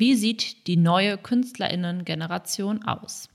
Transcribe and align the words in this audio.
Wie 0.00 0.14
sieht 0.14 0.66
die 0.66 0.78
neue 0.78 1.18
Künstlerinnen-Generation 1.18 2.84
aus? 2.84 3.28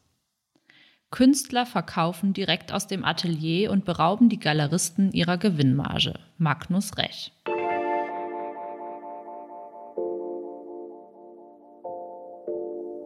Künstler 1.12 1.68
verkaufen 1.68 2.34
direkt 2.34 2.72
aus 2.72 2.88
dem 2.88 3.06
Atelier 3.06 3.70
und 3.70 3.86
berauben 3.86 4.30
die 4.30 4.40
Galeristen 4.40 5.12
ihrer 5.12 5.38
Gewinnmarge. 5.38 6.16
Magnus 6.40 6.98
Rech. 6.98 7.32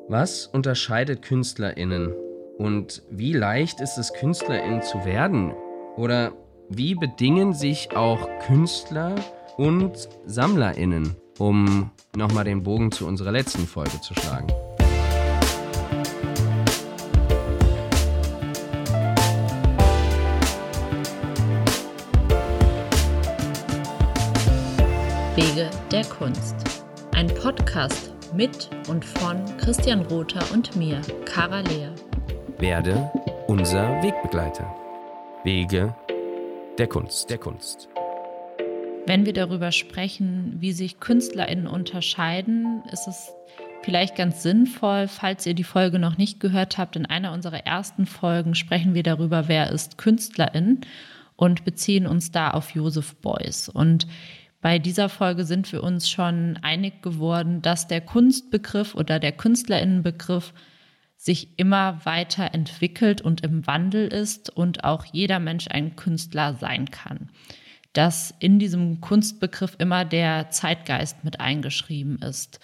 Was 0.07 0.47
unterscheidet 0.47 1.21
KünstlerInnen? 1.21 2.13
Und 2.57 3.03
wie 3.11 3.33
leicht 3.33 3.81
ist 3.81 3.97
es, 3.97 4.13
KünstlerInnen 4.13 4.83
zu 4.83 5.03
werden? 5.03 5.51
Oder 5.97 6.31
wie 6.69 6.95
bedingen 6.95 7.51
sich 7.53 7.93
auch 7.93 8.25
Künstler 8.39 9.15
und 9.57 10.07
SammlerInnen, 10.25 11.17
um 11.39 11.89
nochmal 12.15 12.43
den 12.43 12.63
Bogen 12.63 12.91
zu 12.91 13.07
unserer 13.07 13.31
letzten 13.31 13.65
Folge 13.65 13.99
zu 14.01 14.13
schlagen? 14.13 14.47
Wege 25.35 25.69
der 25.91 26.03
Kunst. 26.05 26.55
Ein 27.13 27.27
Podcast 27.27 28.11
mit 28.33 28.69
und 28.89 29.05
von 29.05 29.45
Christian 29.57 30.01
Rother 30.01 30.43
und 30.53 30.75
mir, 30.75 31.01
Cara 31.25 31.61
Lehr. 31.61 31.93
Werde 32.57 33.09
unser 33.47 34.01
Wegbegleiter. 34.03 34.75
Wege 35.43 35.95
der 36.77 36.87
Kunst, 36.87 37.29
der 37.29 37.37
Kunst. 37.37 37.89
Wenn 39.09 39.25
wir 39.25 39.33
darüber 39.33 39.71
sprechen, 39.71 40.57
wie 40.59 40.71
sich 40.71 40.99
KünstlerInnen 40.99 41.65
unterscheiden, 41.65 42.83
ist 42.93 43.07
es 43.07 43.31
vielleicht 43.81 44.15
ganz 44.15 44.43
sinnvoll, 44.43 45.07
falls 45.07 45.47
ihr 45.47 45.55
die 45.55 45.63
Folge 45.63 45.97
noch 45.97 46.19
nicht 46.19 46.39
gehört 46.39 46.77
habt, 46.77 46.95
in 46.95 47.07
einer 47.07 47.33
unserer 47.33 47.65
ersten 47.65 48.05
Folgen 48.05 48.53
sprechen 48.53 48.93
wir 48.93 49.01
darüber, 49.01 49.47
wer 49.47 49.71
ist 49.71 49.97
KünstlerIn 49.97 50.81
und 51.35 51.65
beziehen 51.65 52.05
uns 52.05 52.29
da 52.29 52.51
auf 52.51 52.75
Joseph 52.75 53.15
Beuys. 53.15 53.67
Und 53.67 54.05
bei 54.61 54.77
dieser 54.77 55.09
Folge 55.09 55.43
sind 55.43 55.71
wir 55.71 55.81
uns 55.81 56.07
schon 56.07 56.59
einig 56.61 57.01
geworden, 57.01 57.63
dass 57.63 57.87
der 57.87 58.01
Kunstbegriff 58.01 58.93
oder 58.93 59.17
der 59.17 59.31
Künstlerinnenbegriff 59.31 60.53
sich 61.17 61.57
immer 61.57 62.05
weiter 62.05 62.53
entwickelt 62.53 63.21
und 63.21 63.41
im 63.41 63.65
Wandel 63.65 64.07
ist 64.07 64.55
und 64.55 64.83
auch 64.83 65.03
jeder 65.03 65.39
Mensch 65.39 65.67
ein 65.67 65.95
Künstler 65.95 66.53
sein 66.53 66.91
kann. 66.91 67.31
Dass 67.99 68.33
in 68.39 68.59
diesem 68.59 69.01
Kunstbegriff 69.01 69.75
immer 69.77 70.05
der 70.05 70.49
Zeitgeist 70.51 71.25
mit 71.25 71.41
eingeschrieben 71.41 72.19
ist. 72.21 72.61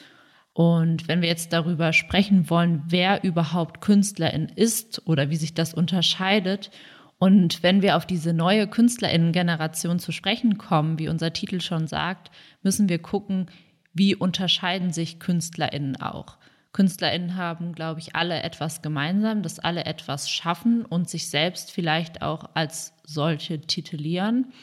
Und 0.53 1.09
wenn 1.09 1.21
wir 1.21 1.27
jetzt 1.27 1.51
darüber 1.51 1.91
sprechen 1.91 2.49
wollen, 2.49 2.83
wer 2.87 3.21
überhaupt 3.25 3.81
Künstlerin 3.81 4.47
ist 4.55 5.05
oder 5.05 5.29
wie 5.29 5.35
sich 5.35 5.53
das 5.53 5.73
unterscheidet 5.73 6.71
und 7.17 7.63
wenn 7.63 7.81
wir 7.81 7.97
auf 7.97 8.05
diese 8.05 8.31
neue 8.31 8.65
Künstlerinnen-Generation 8.65 9.99
zu 9.99 10.13
sprechen 10.13 10.57
kommen, 10.57 10.99
wie 10.99 11.09
unser 11.09 11.33
Titel 11.33 11.59
schon 11.59 11.87
sagt, 11.87 12.31
müssen 12.63 12.87
wir 12.87 12.99
gucken, 12.99 13.47
wie 13.93 14.15
unterscheiden 14.15 14.93
sich 14.93 15.19
Künstlerinnen 15.19 15.97
auch. 15.97 16.37
Künstlerinnen 16.71 17.35
haben, 17.35 17.73
glaube 17.75 17.99
ich, 17.99 18.15
alle 18.15 18.41
etwas 18.41 18.81
gemeinsam, 18.81 19.41
dass 19.41 19.59
alle 19.59 19.83
etwas 19.83 20.29
schaffen 20.29 20.85
und 20.85 21.09
sich 21.09 21.29
selbst 21.29 21.71
vielleicht 21.71 22.21
auch 22.21 22.51
als 22.53 22.93
solche 23.03 23.59
titulieren. 23.59 24.53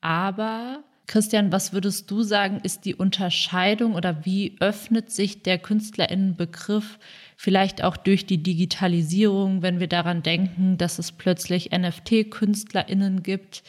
Aber 0.00 0.82
Christian, 1.06 1.52
was 1.52 1.72
würdest 1.72 2.10
du 2.10 2.22
sagen, 2.22 2.60
ist 2.62 2.84
die 2.84 2.96
Unterscheidung 2.96 3.94
oder 3.94 4.24
wie 4.24 4.56
öffnet 4.60 5.12
sich 5.12 5.42
der 5.42 5.58
Künstlerinnenbegriff 5.58 6.98
vielleicht 7.36 7.84
auch 7.84 7.96
durch 7.96 8.26
die 8.26 8.42
Digitalisierung, 8.42 9.62
wenn 9.62 9.78
wir 9.78 9.86
daran 9.86 10.24
denken, 10.24 10.78
dass 10.78 10.98
es 10.98 11.12
plötzlich 11.12 11.70
NFT-KünstlerInnen 11.70 13.22
gibt, 13.22 13.62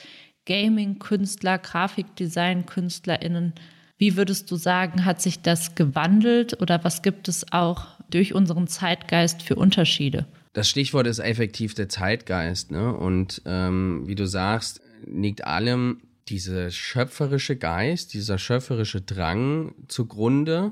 Gaming-Künstler, 0.46 1.60
Grafikdesign-KünstlerInnen? 1.60 3.54
Wie 4.00 4.16
würdest 4.16 4.50
du 4.50 4.56
sagen, 4.56 5.06
hat 5.06 5.22
sich 5.22 5.42
das 5.42 5.76
gewandelt 5.76 6.60
oder 6.62 6.84
was 6.84 7.04
gibt 7.04 7.28
es 7.28 7.52
auch 7.52 7.86
durch 8.10 8.34
unseren 8.34 8.68
Zeitgeist 8.68 9.44
für 9.44 9.56
Unterschiede? 9.56 10.26
Das 10.54 10.70
Stichwort 10.70 11.06
ist 11.06 11.20
effektiv 11.20 11.76
der 11.76 11.90
Zeitgeist. 11.90 12.72
Ne? 12.72 12.96
Und 12.96 13.44
ähm, 13.46 14.08
wie 14.08 14.16
du 14.16 14.26
sagst, 14.26 14.82
liegt 15.06 15.46
allem 15.46 16.02
dieser 16.30 16.72
schöpferische 16.72 17.56
Geist, 17.56 18.14
dieser 18.14 18.38
schöpferische 18.38 19.02
Drang 19.02 19.74
zugrunde, 19.88 20.72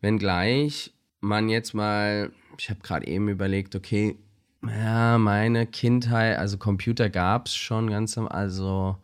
wenngleich 0.00 0.92
man 1.20 1.48
jetzt 1.48 1.74
mal, 1.74 2.30
ich 2.58 2.70
habe 2.70 2.80
gerade 2.82 3.06
eben 3.06 3.28
überlegt, 3.28 3.74
okay, 3.74 4.18
ja, 4.66 5.18
meine 5.18 5.66
Kindheit, 5.66 6.38
also 6.38 6.56
Computer 6.58 7.10
gab 7.10 7.46
es 7.46 7.54
schon 7.54 7.90
ganz, 7.90 8.16
also, 8.16 8.96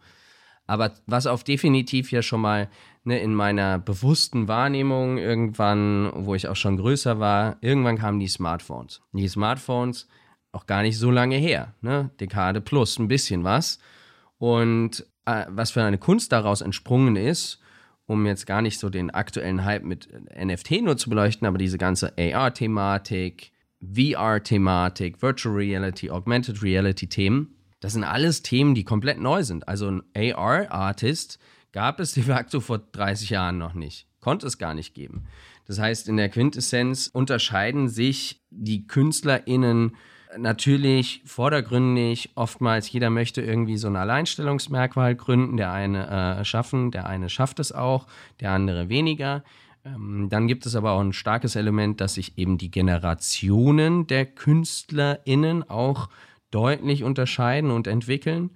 aber 0.67 0.95
was 1.07 1.27
auf 1.27 1.45
definitiv 1.45 2.13
ja 2.13 2.23
schon 2.23 2.41
mal 2.41 2.69
ne, 3.05 3.21
in 3.21 3.35
meiner 3.35 3.79
bewussten 3.79 4.49
Wahrnehmung 4.49 5.19
irgendwann, 5.19 6.13
wo 6.15 6.35
ich 6.35 6.49
auch 6.49 6.57
schon 6.57 6.77
größer 6.77 7.19
war, 7.19 7.57
irgendwann 7.61 7.99
kamen 7.99 8.21
die 8.21 8.29
Smartphones. 8.29 9.03
Die 9.13 9.29
Smartphones 9.29 10.09
auch 10.53 10.67
gar 10.67 10.83
nicht 10.83 10.99
so 10.99 11.11
lange 11.11 11.37
her, 11.37 11.75
ne, 11.81 12.11
Dekade 12.21 12.61
plus 12.61 12.99
ein 12.99 13.09
bisschen 13.09 13.45
was. 13.45 13.79
Und 14.39 15.05
äh, 15.25 15.45
was 15.49 15.71
für 15.71 15.83
eine 15.83 15.99
Kunst 15.99 16.33
daraus 16.33 16.61
entsprungen 16.61 17.17
ist, 17.17 17.61
um 18.07 18.27
jetzt 18.27 18.47
gar 18.47 18.63
nicht 18.63 18.79
so 18.79 18.91
den 18.91 19.11
aktuellen 19.11 19.65
Hype 19.65 19.85
mit 19.85 20.09
NFT 20.37 20.83
nur 20.83 20.97
zu 20.97 21.11
beleuchten, 21.11 21.47
aber 21.47 21.59
diese 21.59 21.79
ganze 21.79 22.13
AR-Thematik, 22.19 23.53
VR-Thematik, 23.81 25.23
Virtual 25.23 25.55
Reality, 25.55 26.11
Augmented 26.11 26.63
Reality-Themen, 26.63 27.55
das 27.81 27.95
sind 27.95 28.05
alles 28.05 28.43
Themen, 28.43 28.75
die 28.75 28.85
komplett 28.85 29.19
neu 29.19 29.43
sind. 29.43 29.67
Also 29.67 29.91
ein 29.91 30.03
AR-Artist 30.15 31.39
gab 31.73 32.01
es 32.01 32.13
de 32.13 32.25
facto 32.25 32.61
vor 32.61 32.79
30 32.79 33.31
Jahren 33.31 33.59
noch 33.59 33.75
nicht. 33.75 34.07
Konnte 34.21 34.47
es 34.47 34.59
gar 34.59 34.75
nicht 34.75 34.95
geben. 34.95 35.25
Das 35.67 35.79
heißt, 35.79 36.09
in 36.09 36.17
der 36.17 36.29
Quintessenz 36.29 37.07
unterscheiden 37.07 37.89
sich 37.89 38.43
die 38.51 38.87
KünstlerInnen 38.87 39.97
natürlich 40.37 41.23
vordergründig 41.25 42.31
oftmals 42.35 42.91
jeder 42.91 43.11
möchte 43.11 43.43
irgendwie 43.43 43.77
so 43.77 43.89
ein 43.89 43.97
Alleinstellungsmerkmal 43.97 45.15
gründen, 45.15 45.57
der 45.57 45.73
eine 45.73 46.39
äh, 46.41 46.45
schaffen, 46.45 46.91
der 46.91 47.07
eine 47.07 47.29
schafft 47.29 47.61
es 47.61 47.73
auch, 47.73 48.07
der 48.41 48.53
andere 48.53 48.89
weniger. 48.89 49.43
Ähm, 49.85 50.29
dann 50.31 50.47
gibt 50.47 50.67
es 50.67 50.77
aber 50.77 50.93
auch 50.93 51.01
ein 51.01 51.13
starkes 51.13 51.57
Element, 51.57 52.01
dass 52.01 52.15
sich 52.15 52.37
eben 52.39 52.59
die 52.59 52.71
Generationen 52.71 54.07
der 54.07 54.27
KünstlerInnen 54.27 55.69
auch 55.69 56.09
deutlich 56.51 57.05
unterscheiden 57.05 57.71
und 57.71 57.87
entwickeln. 57.87 58.51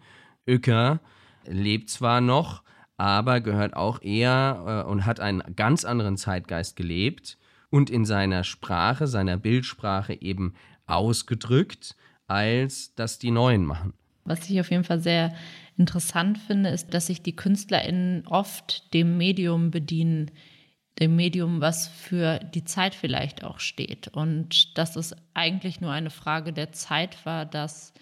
Öcker 0.47 1.01
lebt 1.47 1.91
zwar 1.91 2.21
noch, 2.21 2.63
aber 2.97 3.41
gehört 3.41 3.75
auch 3.75 4.03
eher 4.03 4.85
äh, 4.87 4.91
und 4.91 5.07
hat 5.07 5.21
einen 5.21 5.43
ganz 5.57 5.85
anderen 5.85 6.17
Zeitgeist 6.17 6.77
gelebt 6.77 7.39
und 7.71 7.91
in 7.91 8.05
seiner 8.05 8.45
Sprache, 8.45 9.07
seiner 9.07 9.37
Bildsprache 9.37 10.21
eben 10.21 10.55
ausgedrückt, 10.87 11.97
als 12.27 12.95
das 12.95 13.19
die 13.19 13.31
Neuen 13.31 13.65
machen. 13.65 13.95
Was 14.25 14.49
ich 14.49 14.59
auf 14.61 14.71
jeden 14.71 14.85
Fall 14.85 15.01
sehr 15.01 15.35
interessant 15.77 16.39
finde, 16.39 16.71
ist, 16.71 16.95
dass 16.95 17.09
sich 17.09 17.23
die 17.23 17.37
KünstlerInnen 17.37 18.27
oft 18.27 18.93
dem 18.95 19.19
Medium 19.19 19.71
bedienen, 19.71 20.31
dem 20.99 21.17
Medium, 21.17 21.61
was 21.61 21.89
für 21.89 22.39
die 22.39 22.65
Zeit 22.65 22.95
vielleicht 22.95 23.45
auch 23.45 23.59
steht. 23.59 24.09
Und 24.09 24.79
dass 24.79 24.97
es 24.97 25.15
eigentlich 25.35 25.81
nur 25.81 25.91
eine 25.91 26.11
Frage 26.11 26.53
der 26.53 26.73
Zeit 26.73 27.27
war, 27.27 27.45
dass 27.45 27.93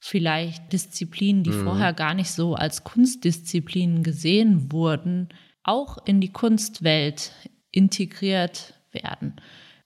vielleicht 0.00 0.72
Disziplinen, 0.72 1.42
die 1.42 1.50
mhm. 1.50 1.64
vorher 1.64 1.92
gar 1.92 2.14
nicht 2.14 2.30
so 2.30 2.54
als 2.54 2.84
Kunstdisziplinen 2.84 4.02
gesehen 4.02 4.72
wurden, 4.72 5.28
auch 5.62 5.98
in 6.06 6.20
die 6.20 6.32
Kunstwelt 6.32 7.32
integriert 7.70 8.74
werden. 8.92 9.36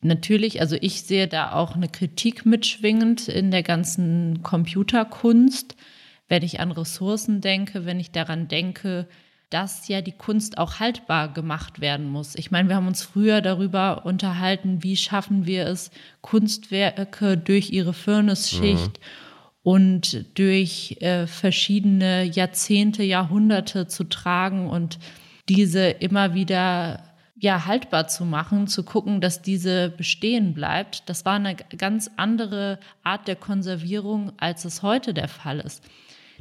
Natürlich, 0.05 0.61
also 0.61 0.77
ich 0.81 1.03
sehe 1.03 1.29
da 1.29 1.53
auch 1.53 1.77
eine 1.77 1.89
Kritik 1.89 2.45
mitschwingend 2.45 3.29
in 3.29 3.53
der 3.53 3.63
ganzen 3.63 4.43
Computerkunst, 4.43 5.77
wenn 6.29 6.43
ich 6.43 6.59
an 6.59 6.73
Ressourcen 6.73 7.41
denke, 7.41 7.87
wenn 7.87 8.01
ich 8.01 8.11
daran 8.11 8.49
denke, 8.49 9.07
dass 9.49 9.87
ja 9.87 10.01
die 10.01 10.13
Kunst 10.13 10.59
auch 10.59 10.81
haltbar 10.81 11.33
gemacht 11.33 11.81
werden 11.81 12.09
muss. 12.09 12.35
Ich 12.35 12.51
meine, 12.51 12.69
wir 12.69 12.77
haben 12.77 12.89
uns 12.89 13.03
früher 13.03 13.41
darüber 13.43 14.05
unterhalten, 14.05 14.83
wie 14.83 14.97
schaffen 14.97 15.47
wir 15.47 15.67
es, 15.67 15.93
Kunstwerke 16.21 17.37
durch 17.37 17.71
ihre 17.71 17.93
Furnace-Schicht 17.93 18.99
mhm. 18.99 19.63
und 19.63 20.39
durch 20.39 20.97
äh, 21.01 21.29
verschiedene 21.29 22.25
Jahrzehnte, 22.25 23.05
Jahrhunderte 23.05 23.87
zu 23.87 24.05
tragen 24.05 24.69
und 24.69 24.99
diese 25.49 25.91
immer 25.91 26.35
wieder 26.35 27.12
ja, 27.43 27.67
haltbar 27.67 28.07
zu 28.07 28.25
machen, 28.25 28.69
zu 28.69 28.85
gucken, 28.85 29.21
dass 29.21 29.43
diese 29.43 29.91
bestehen 29.91 30.55
bleibt. 30.55 31.09
Das 31.09 31.25
war 31.25 31.35
eine 31.35 31.57
ganz 31.57 32.09
andere 32.17 32.79
Art 33.03 33.27
der 33.27 33.35
Konservierung, 33.35 34.31
als 34.37 34.65
es 34.65 34.85
heute 34.85 35.13
der 35.13 35.27
Fall 35.27 35.59
ist. 35.59 35.83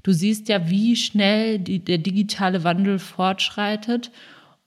Du 0.03 0.11
siehst 0.11 0.47
ja, 0.47 0.69
wie 0.69 0.95
schnell 0.95 1.57
die, 1.57 1.83
der 1.83 1.97
digitale 1.97 2.63
Wandel 2.63 2.99
fortschreitet 2.99 4.11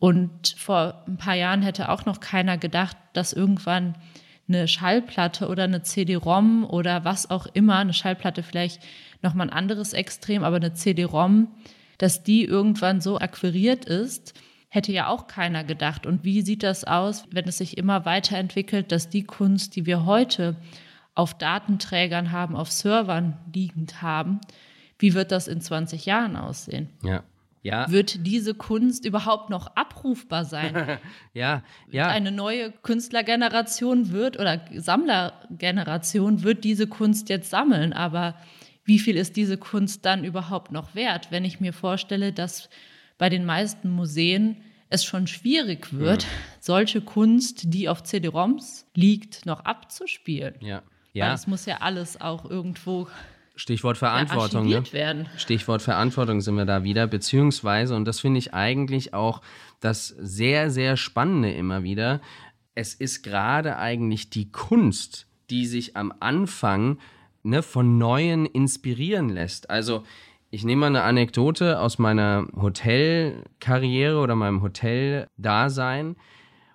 Und 0.01 0.57
vor 0.59 1.05
ein 1.07 1.19
paar 1.19 1.37
Jahren 1.37 1.63
hätte 1.63 1.89
auch 1.89 2.05
noch 2.05 2.19
keiner 2.19 2.59
gedacht, 2.59 2.97
dass 3.13 3.33
irgendwann 3.33 3.95
eine 4.49 4.67
Schallplatte 4.67 5.47
oder 5.47 5.63
eine 5.63 5.83
CD-ROM 5.83 6.65
oder 6.65 7.05
was 7.05 7.31
auch 7.31 7.47
immer, 7.47 7.77
eine 7.77 7.93
Schallplatte 7.93 8.43
vielleicht 8.43 8.83
nochmal 9.23 9.47
ein 9.51 9.57
anderes 9.57 9.93
Extrem, 9.93 10.43
aber 10.43 10.57
eine 10.57 10.75
CD-ROM, 10.75 11.47
dass 11.99 12.25
die 12.25 12.45
irgendwann 12.45 13.01
so 13.01 13.21
akquiriert 13.21 13.85
ist, 13.85 14.35
hätte 14.75 14.93
ja 14.93 15.07
auch 15.07 15.29
keiner 15.29 15.63
gedacht. 15.63 16.05
Und 16.05 16.25
wie 16.25 16.43
sieht 16.43 16.65
das 16.65 16.83
aus, 16.85 17.27
wenn 17.31 17.47
es 17.47 17.59
sich 17.59 17.79
immer 17.79 18.05
weiterentwickelt, 18.05 18.91
dass 18.91 19.09
die 19.09 19.23
Kunst, 19.23 19.77
die 19.77 19.87
wir 19.87 20.05
heute 20.05 20.57
auf 21.15 21.39
Datenträgern 21.39 22.33
haben, 22.33 22.57
auf 22.57 22.73
Servern 22.73 23.39
liegend 23.53 24.03
haben, 24.03 24.41
wie 24.99 25.15
wird 25.15 25.31
das 25.31 25.47
in 25.47 25.61
20 25.61 26.07
Jahren 26.07 26.35
aussehen? 26.37 26.89
Ja. 27.03 27.23
Ja. 27.63 27.91
Wird 27.91 28.27
diese 28.27 28.53
Kunst 28.55 29.07
überhaupt 29.07 29.49
noch 29.49 29.75
abrufbar 29.75 30.45
sein? 30.45 30.99
ja, 31.33 31.63
ja. 31.91 32.09
Eine 32.09 32.31
neue 32.31 32.73
Künstlergeneration 32.73 34.11
wird 34.11 34.39
oder 34.39 34.61
Sammlergeneration 34.75 36.43
wird 36.43 36.63
diese 36.65 36.87
Kunst 36.87 37.31
jetzt 37.31 37.49
sammeln, 37.49 37.95
aber 37.95 38.35
wie 38.85 38.99
viel 38.99 39.17
ist 39.17 39.37
diese 39.37 39.57
Kunst 39.57 40.05
dann 40.05 40.25
überhaupt 40.25 40.73
noch 40.73 40.95
wert, 40.95 41.29
wenn 41.31 41.47
ich 41.47 41.59
mir 41.59 41.73
vorstelle, 41.73 42.35
dass 42.35 42.69
bei 43.19 43.29
den 43.29 43.45
meisten 43.45 43.91
Museen 43.91 44.57
es 44.91 45.05
schon 45.05 45.27
schwierig 45.27 45.93
wird, 45.93 46.23
ja. 46.23 46.29
solche 46.61 47.01
Kunst, 47.01 47.73
die 47.73 47.89
auf 47.89 48.03
CD-ROMs 48.03 48.87
liegt, 48.95 49.47
noch 49.47 49.61
abzuspielen. 49.61 50.55
Ja. 50.61 50.83
Ja. 51.13 51.29
Weil 51.29 51.35
es 51.35 51.47
muss 51.47 51.67
ja 51.67 51.79
alles 51.81 52.21
auch 52.21 52.49
irgendwo 52.49 53.09
Stichwort 53.57 53.99
Verantwortung. 53.99 54.69
Ne? 54.69 54.93
Werden. 54.93 55.29
Stichwort 55.37 55.81
Verantwortung 55.81 56.41
sind 56.41 56.57
wir 56.57 56.65
da 56.65 56.83
wieder, 56.83 57.07
beziehungsweise, 57.07 57.95
und 57.95 58.05
das 58.05 58.21
finde 58.21 58.39
ich 58.39 58.53
eigentlich 58.53 59.15
auch 59.15 59.43
das 59.81 60.09
sehr, 60.09 60.71
sehr 60.71 60.97
Spannende 60.97 61.53
immer 61.53 61.85
wieder, 61.85 62.21
es 62.75 62.95
ist 62.95 63.23
gerade 63.23 63.77
eigentlich 63.79 64.31
die 64.31 64.51
Kunst, 64.51 65.27
die 65.51 65.67
sich 65.67 65.97
am 65.97 66.13
Anfang 66.19 66.99
ne, 67.45 67.63
von 67.63 67.97
Neuen 67.99 68.47
inspirieren 68.47 69.29
lässt. 69.29 69.71
Also 69.71 70.03
ich 70.55 70.63
nehme 70.65 70.83
mal 70.83 70.87
eine 70.87 71.03
Anekdote 71.03 71.81
aus 71.81 71.99
meiner 71.99 72.47
Hotelkarriere 72.55 74.21
oder 74.21 74.37
meinem 74.37 74.63
Hoteldasein. 74.63 76.15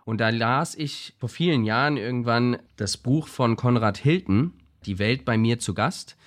Und 0.04 0.20
da 0.20 0.30
las 0.32 0.76
ich 0.76 1.14
vor 1.18 1.30
vielen 1.30 1.64
Jahren 1.64 1.96
irgendwann 1.96 2.58
das 2.76 2.98
Buch 2.98 3.30
von 3.30 3.56
Konrad 3.56 3.98
Hilton, 3.98 4.54
Die 4.86 5.00
Welt 5.00 5.24
bei 5.24 5.38
mir 5.38 5.60
zu 5.60 5.74
Gast. 5.74 6.18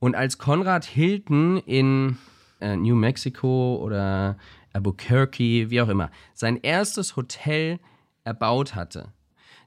Und 0.00 0.16
als 0.16 0.38
Konrad 0.38 0.84
Hilton 0.84 1.58
in 1.58 2.18
äh, 2.60 2.74
New 2.74 2.96
Mexico 2.96 3.76
oder 3.80 4.36
Albuquerque, 4.72 5.70
wie 5.70 5.80
auch 5.80 5.88
immer, 5.88 6.10
sein 6.34 6.58
erstes 6.60 7.14
Hotel 7.14 7.78
erbaut 8.24 8.74
hatte, 8.74 9.12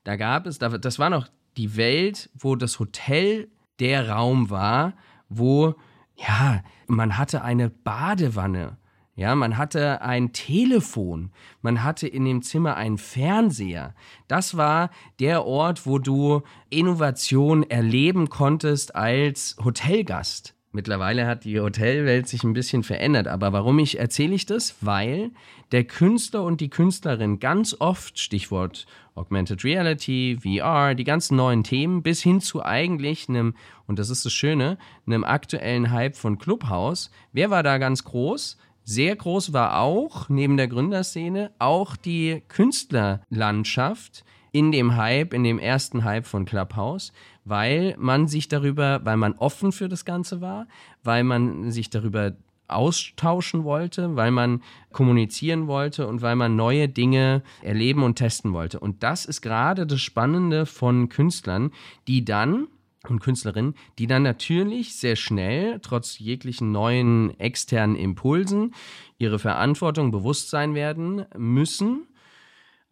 da 0.03 0.17
gab 0.17 0.45
es, 0.45 0.59
das 0.59 0.99
war 0.99 1.09
noch 1.09 1.29
die 1.55 1.77
Welt, 1.77 2.29
wo 2.37 2.57
das 2.57 2.79
Hotel 2.79 3.47
der 3.79 4.09
Raum 4.09 4.49
war, 4.49 4.93
wo, 5.29 5.75
ja, 6.17 6.61
man 6.87 7.17
hatte 7.17 7.43
eine 7.43 7.69
Badewanne, 7.69 8.77
ja, 9.15 9.33
man 9.35 9.57
hatte 9.57 10.01
ein 10.01 10.31
Telefon, 10.31 11.31
man 11.61 11.83
hatte 11.83 12.07
in 12.07 12.25
dem 12.25 12.43
Zimmer 12.43 12.75
einen 12.75 12.97
Fernseher. 12.97 13.95
Das 14.27 14.57
war 14.57 14.91
der 15.19 15.45
Ort, 15.45 15.87
wo 15.87 15.97
du 15.97 16.43
Innovation 16.69 17.63
erleben 17.63 18.29
konntest 18.29 18.95
als 18.95 19.55
Hotelgast. 19.63 20.56
Mittlerweile 20.77 21.25
hat 21.25 21.43
die 21.43 21.59
Hotelwelt 21.59 22.27
sich 22.27 22.43
ein 22.43 22.53
bisschen 22.53 22.83
verändert, 22.83 23.25
aber 23.27 23.51
warum 23.51 23.79
ich 23.79 23.97
erzähle 23.97 24.35
ich 24.35 24.45
das? 24.45 24.75
Weil 24.81 25.31
der 25.71 25.85
Künstler 25.85 26.43
und 26.43 26.61
die 26.61 26.69
Künstlerin 26.69 27.39
ganz 27.39 27.75
oft, 27.79 28.19
Stichwort 28.19 28.85
Augmented 29.15 29.63
Reality, 29.63 30.37
VR, 30.39 30.93
die 30.93 31.03
ganzen 31.03 31.35
neuen 31.35 31.63
Themen, 31.63 32.03
bis 32.03 32.21
hin 32.21 32.41
zu 32.41 32.63
eigentlich 32.63 33.27
einem, 33.27 33.55
und 33.87 33.97
das 33.97 34.11
ist 34.11 34.23
das 34.23 34.33
Schöne, 34.33 34.77
einem 35.07 35.23
aktuellen 35.23 35.89
Hype 35.89 36.15
von 36.15 36.37
Clubhouse. 36.37 37.09
Wer 37.33 37.49
war 37.49 37.63
da 37.63 37.79
ganz 37.79 38.03
groß? 38.03 38.59
Sehr 38.83 39.15
groß 39.15 39.53
war 39.53 39.79
auch, 39.79 40.29
neben 40.29 40.57
der 40.57 40.67
Gründerszene, 40.67 41.53
auch 41.57 41.95
die 41.95 42.43
Künstlerlandschaft 42.49 44.23
in 44.51 44.71
dem 44.71 44.95
Hype, 44.95 45.33
in 45.33 45.43
dem 45.43 45.57
ersten 45.59 46.03
Hype 46.03 46.25
von 46.25 46.45
Clubhouse, 46.45 47.13
weil 47.47 47.95
man 47.97 48.27
sich 48.27 48.47
darüber, 48.47 49.01
weil 49.03 49.17
man 49.17 49.33
offen 49.33 49.71
für 49.71 49.89
das 49.89 50.05
Ganze 50.05 50.41
war, 50.41 50.67
weil 51.03 51.23
man 51.23 51.71
sich 51.71 51.89
darüber 51.89 52.33
austauschen 52.67 53.63
wollte, 53.63 54.15
weil 54.15 54.31
man 54.31 54.61
kommunizieren 54.91 55.67
wollte 55.67 56.07
und 56.07 56.21
weil 56.21 56.35
man 56.35 56.55
neue 56.55 56.89
Dinge 56.89 57.41
erleben 57.61 58.03
und 58.03 58.15
testen 58.15 58.53
wollte. 58.53 58.79
Und 58.79 59.03
das 59.03 59.25
ist 59.25 59.41
gerade 59.41 59.87
das 59.87 60.01
Spannende 60.01 60.65
von 60.65 61.09
Künstlern, 61.09 61.71
die 62.07 62.25
dann 62.25 62.67
und 63.09 63.19
Künstlerinnen, 63.19 63.75
die 63.99 64.07
dann 64.07 64.23
natürlich 64.23 64.95
sehr 64.95 65.15
schnell, 65.15 65.79
trotz 65.81 66.19
jeglichen 66.19 66.73
neuen 66.73 67.39
externen 67.39 67.95
Impulsen, 67.95 68.73
ihre 69.17 69.39
Verantwortung 69.39 70.11
bewusst 70.11 70.49
sein 70.49 70.75
werden 70.75 71.25
müssen. 71.37 72.07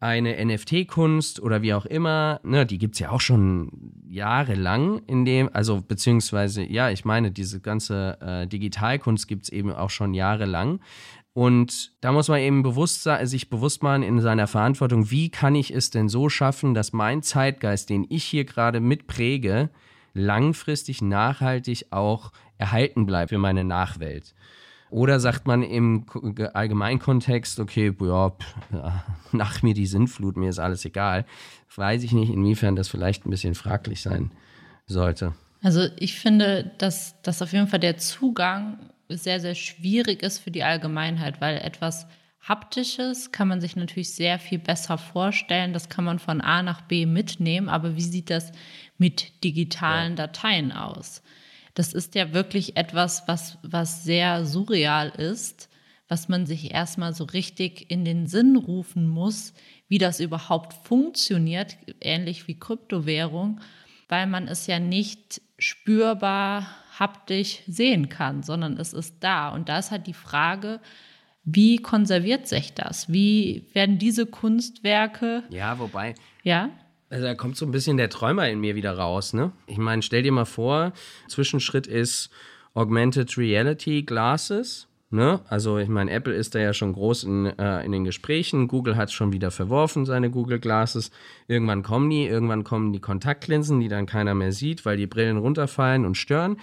Eine 0.05 0.45
NFT-Kunst 0.45 1.41
oder 1.41 1.63
wie 1.63 1.73
auch 1.73 1.87
immer, 1.87 2.39
ne, 2.43 2.67
die 2.67 2.77
gibt 2.77 2.93
es 2.93 2.99
ja 2.99 3.09
auch 3.09 3.21
schon 3.21 3.71
jahrelang 4.07 5.01
in 5.07 5.25
dem, 5.25 5.49
also 5.51 5.81
beziehungsweise, 5.81 6.63
ja, 6.63 6.91
ich 6.91 7.05
meine, 7.05 7.31
diese 7.31 7.59
ganze 7.59 8.19
äh, 8.21 8.45
Digitalkunst 8.45 9.27
gibt 9.27 9.45
es 9.45 9.49
eben 9.49 9.71
auch 9.71 9.89
schon 9.89 10.13
jahrelang. 10.13 10.79
Und 11.33 11.91
da 12.01 12.11
muss 12.11 12.27
man 12.27 12.39
eben 12.39 12.61
bewusst, 12.61 13.09
sich 13.23 13.49
bewusst 13.49 13.81
machen 13.81 14.03
in 14.03 14.21
seiner 14.21 14.45
Verantwortung, 14.45 15.09
wie 15.09 15.31
kann 15.31 15.55
ich 15.55 15.73
es 15.73 15.89
denn 15.89 16.07
so 16.07 16.29
schaffen, 16.29 16.75
dass 16.75 16.93
mein 16.93 17.23
Zeitgeist, 17.23 17.89
den 17.89 18.05
ich 18.07 18.25
hier 18.25 18.45
gerade 18.45 18.81
mitpräge, 18.81 19.71
langfristig 20.13 21.01
nachhaltig 21.01 21.87
auch 21.89 22.31
erhalten 22.59 23.07
bleibt 23.07 23.31
für 23.31 23.39
meine 23.39 23.63
Nachwelt. 23.63 24.35
Oder 24.95 25.19
sagt 25.19 25.45
man 25.45 25.61
im 25.61 26.05
Allgemeinkontext, 26.53 27.59
okay, 27.59 27.93
ja, 27.99 28.31
nach 29.33 29.61
mir 29.61 29.73
die 29.73 29.87
Sintflut, 29.87 30.37
mir 30.37 30.49
ist 30.49 30.57
alles 30.57 30.85
egal. 30.85 31.25
Weiß 31.75 32.01
ich 32.03 32.13
nicht, 32.13 32.31
inwiefern 32.31 32.77
das 32.77 32.87
vielleicht 32.87 33.25
ein 33.25 33.29
bisschen 33.29 33.55
fraglich 33.55 34.01
sein 34.01 34.31
sollte. 34.85 35.33
Also 35.61 35.89
ich 35.97 36.17
finde, 36.17 36.71
dass, 36.77 37.21
dass 37.23 37.41
auf 37.41 37.51
jeden 37.51 37.67
Fall 37.67 37.81
der 37.81 37.97
Zugang 37.97 38.77
sehr, 39.09 39.41
sehr 39.41 39.55
schwierig 39.55 40.23
ist 40.23 40.39
für 40.39 40.51
die 40.51 40.63
Allgemeinheit, 40.63 41.41
weil 41.41 41.57
etwas 41.57 42.07
Haptisches 42.39 43.33
kann 43.33 43.49
man 43.49 43.59
sich 43.59 43.75
natürlich 43.75 44.13
sehr 44.13 44.39
viel 44.39 44.59
besser 44.59 44.97
vorstellen. 44.97 45.73
Das 45.73 45.89
kann 45.89 46.05
man 46.05 46.19
von 46.19 46.39
A 46.39 46.63
nach 46.63 46.79
B 46.79 47.05
mitnehmen. 47.05 47.67
Aber 47.67 47.97
wie 47.97 48.01
sieht 48.01 48.29
das 48.29 48.53
mit 48.97 49.43
digitalen. 49.43 50.15
Dateien 50.15 50.71
aus? 50.71 51.21
Das 51.75 51.93
ist 51.93 52.15
ja 52.15 52.33
wirklich 52.33 52.77
etwas, 52.77 53.27
was, 53.27 53.59
was 53.61 54.03
sehr 54.03 54.45
surreal 54.45 55.09
ist, 55.09 55.69
was 56.07 56.29
man 56.29 56.45
sich 56.45 56.73
erstmal 56.73 57.13
so 57.13 57.25
richtig 57.25 57.91
in 57.91 58.05
den 58.05 58.27
Sinn 58.27 58.55
rufen 58.55 59.07
muss, 59.07 59.53
wie 59.87 59.97
das 59.97 60.19
überhaupt 60.19 60.73
funktioniert, 60.73 61.77
ähnlich 62.01 62.47
wie 62.47 62.57
Kryptowährung, 62.57 63.59
weil 64.07 64.25
man 64.25 64.47
es 64.47 64.67
ja 64.67 64.79
nicht 64.79 65.41
spürbar 65.57 66.67
haptisch 66.97 67.61
sehen 67.67 68.09
kann, 68.09 68.43
sondern 68.43 68.77
es 68.77 68.93
ist 68.93 69.17
da. 69.19 69.49
Und 69.49 69.67
da 69.67 69.79
ist 69.79 69.91
halt 69.91 70.07
die 70.07 70.13
Frage, 70.13 70.79
wie 71.43 71.77
konserviert 71.77 72.47
sich 72.47 72.73
das? 72.73 73.11
Wie 73.11 73.67
werden 73.73 73.97
diese 73.97 74.25
Kunstwerke. 74.25 75.43
Ja, 75.49 75.77
wobei. 75.77 76.15
Ja. 76.43 76.69
Also 77.09 77.25
da 77.25 77.35
kommt 77.35 77.55
so 77.55 77.65
ein 77.65 77.71
bisschen 77.71 77.97
der 77.97 78.09
Träumer 78.09 78.49
in 78.49 78.59
mir 78.59 78.75
wieder 78.75 78.97
raus, 78.97 79.33
ne? 79.33 79.51
Ich 79.67 79.77
meine, 79.77 80.01
stell 80.01 80.23
dir 80.23 80.31
mal 80.31 80.45
vor, 80.45 80.91
Zwischenschritt 81.27 81.87
ist 81.87 82.29
Augmented 82.73 83.37
Reality 83.37 84.03
Glasses. 84.03 84.87
Ne? 85.11 85.39
Also 85.47 85.77
ich 85.77 85.87
meine, 85.87 86.11
Apple 86.11 86.33
ist 86.33 86.55
da 86.55 86.59
ja 86.59 86.73
schon 86.73 86.93
groß 86.93 87.23
in, 87.25 87.45
äh, 87.45 87.85
in 87.85 87.91
den 87.91 88.03
Gesprächen. 88.03 88.67
Google 88.67 88.97
hat 88.97 89.11
schon 89.11 89.31
wieder 89.31 89.51
verworfen, 89.51 90.05
seine 90.05 90.29
Google 90.29 90.59
Glasses. 90.59 91.11
Irgendwann 91.47 91.83
kommen 91.83 92.09
die, 92.09 92.25
irgendwann 92.25 92.63
kommen 92.63 92.91
die 92.91 92.99
Kontaktlinsen, 92.99 93.79
die 93.79 93.87
dann 93.87 94.07
keiner 94.07 94.33
mehr 94.33 94.51
sieht, 94.51 94.83
weil 94.83 94.97
die 94.97 95.07
Brillen 95.07 95.37
runterfallen 95.37 96.05
und 96.05 96.15
stören 96.15 96.57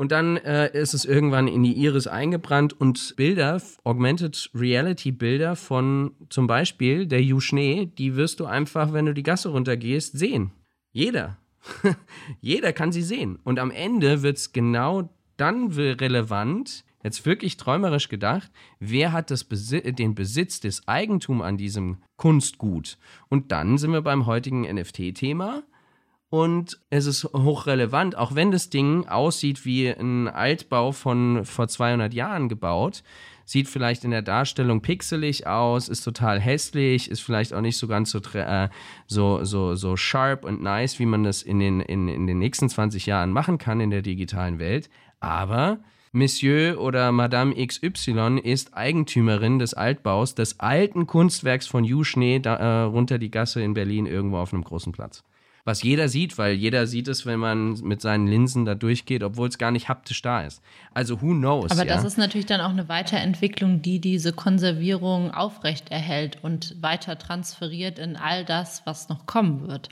und 0.00 0.12
dann 0.12 0.38
äh, 0.38 0.72
ist 0.72 0.94
es 0.94 1.04
irgendwann 1.04 1.46
in 1.46 1.62
die 1.62 1.74
Iris 1.76 2.06
eingebrannt 2.06 2.72
und 2.72 3.16
Bilder, 3.16 3.60
Augmented 3.84 4.48
Reality 4.54 5.12
Bilder 5.12 5.56
von 5.56 6.12
zum 6.30 6.46
Beispiel 6.46 7.06
der 7.06 7.22
Yu 7.22 7.38
Schnee, 7.40 7.84
die 7.98 8.16
wirst 8.16 8.40
du 8.40 8.46
einfach, 8.46 8.94
wenn 8.94 9.04
du 9.04 9.12
die 9.12 9.22
Gasse 9.22 9.50
runtergehst, 9.50 10.18
sehen. 10.18 10.52
Jeder. 10.90 11.36
Jeder 12.40 12.72
kann 12.72 12.92
sie 12.92 13.02
sehen. 13.02 13.40
Und 13.44 13.58
am 13.58 13.70
Ende 13.70 14.22
wird 14.22 14.38
es 14.38 14.54
genau 14.54 15.10
dann 15.36 15.70
relevant, 15.70 16.86
jetzt 17.04 17.26
wirklich 17.26 17.58
träumerisch 17.58 18.08
gedacht, 18.08 18.50
wer 18.78 19.12
hat 19.12 19.30
das 19.30 19.44
Besi 19.44 19.82
den 19.92 20.14
Besitz 20.14 20.60
des 20.60 20.88
Eigentums 20.88 21.42
an 21.42 21.58
diesem 21.58 21.98
Kunstgut? 22.16 22.96
Und 23.28 23.52
dann 23.52 23.76
sind 23.76 23.92
wir 23.92 24.00
beim 24.00 24.24
heutigen 24.24 24.62
NFT-Thema 24.62 25.62
und 26.30 26.78
es 26.90 27.06
ist 27.06 27.24
hochrelevant, 27.24 28.16
auch 28.16 28.36
wenn 28.36 28.52
das 28.52 28.70
Ding 28.70 29.06
aussieht 29.08 29.64
wie 29.64 29.88
ein 29.88 30.28
Altbau 30.28 30.92
von 30.92 31.44
vor 31.44 31.66
200 31.66 32.14
Jahren 32.14 32.48
gebaut, 32.48 33.02
sieht 33.44 33.68
vielleicht 33.68 34.04
in 34.04 34.12
der 34.12 34.22
Darstellung 34.22 34.80
pixelig 34.80 35.48
aus, 35.48 35.88
ist 35.88 36.02
total 36.02 36.38
hässlich, 36.38 37.10
ist 37.10 37.20
vielleicht 37.20 37.52
auch 37.52 37.60
nicht 37.60 37.76
so 37.76 37.88
ganz 37.88 38.12
so, 38.12 38.20
äh, 38.34 38.68
so, 39.08 39.44
so, 39.44 39.74
so 39.74 39.96
sharp 39.96 40.44
und 40.44 40.62
nice, 40.62 41.00
wie 41.00 41.06
man 41.06 41.24
das 41.24 41.42
in 41.42 41.58
den, 41.58 41.80
in, 41.80 42.06
in 42.06 42.28
den 42.28 42.38
nächsten 42.38 42.68
20 42.68 43.06
Jahren 43.06 43.32
machen 43.32 43.58
kann 43.58 43.80
in 43.80 43.90
der 43.90 44.02
digitalen 44.02 44.60
Welt. 44.60 44.88
Aber 45.18 45.80
Monsieur 46.12 46.80
oder 46.80 47.10
Madame 47.10 47.54
XY 47.54 48.38
ist 48.42 48.74
Eigentümerin 48.74 49.58
des 49.58 49.74
Altbaus, 49.74 50.36
des 50.36 50.60
alten 50.60 51.08
Kunstwerks 51.08 51.66
von 51.66 51.82
Ju 51.82 52.04
Schnee 52.04 52.38
da, 52.38 52.54
äh, 52.54 52.82
runter 52.82 53.18
die 53.18 53.32
Gasse 53.32 53.62
in 53.62 53.74
Berlin 53.74 54.06
irgendwo 54.06 54.36
auf 54.36 54.52
einem 54.52 54.62
großen 54.62 54.92
Platz. 54.92 55.24
Was 55.70 55.84
jeder 55.84 56.08
sieht, 56.08 56.36
weil 56.36 56.54
jeder 56.54 56.88
sieht 56.88 57.06
es, 57.06 57.26
wenn 57.26 57.38
man 57.38 57.74
mit 57.74 58.00
seinen 58.00 58.26
Linsen 58.26 58.64
da 58.64 58.74
durchgeht, 58.74 59.22
obwohl 59.22 59.46
es 59.46 59.56
gar 59.56 59.70
nicht 59.70 59.88
haptisch 59.88 60.20
da 60.20 60.42
ist. 60.42 60.60
Also 60.94 61.22
who 61.22 61.28
knows? 61.28 61.70
Aber 61.70 61.86
ja? 61.86 61.94
das 61.94 62.02
ist 62.02 62.18
natürlich 62.18 62.46
dann 62.46 62.60
auch 62.60 62.70
eine 62.70 62.88
Weiterentwicklung, 62.88 63.80
die 63.80 64.00
diese 64.00 64.32
Konservierung 64.32 65.30
aufrechterhält 65.32 66.38
und 66.42 66.74
weiter 66.82 67.16
transferiert 67.18 68.00
in 68.00 68.16
all 68.16 68.44
das, 68.44 68.82
was 68.84 69.08
noch 69.08 69.26
kommen 69.26 69.68
wird. 69.68 69.90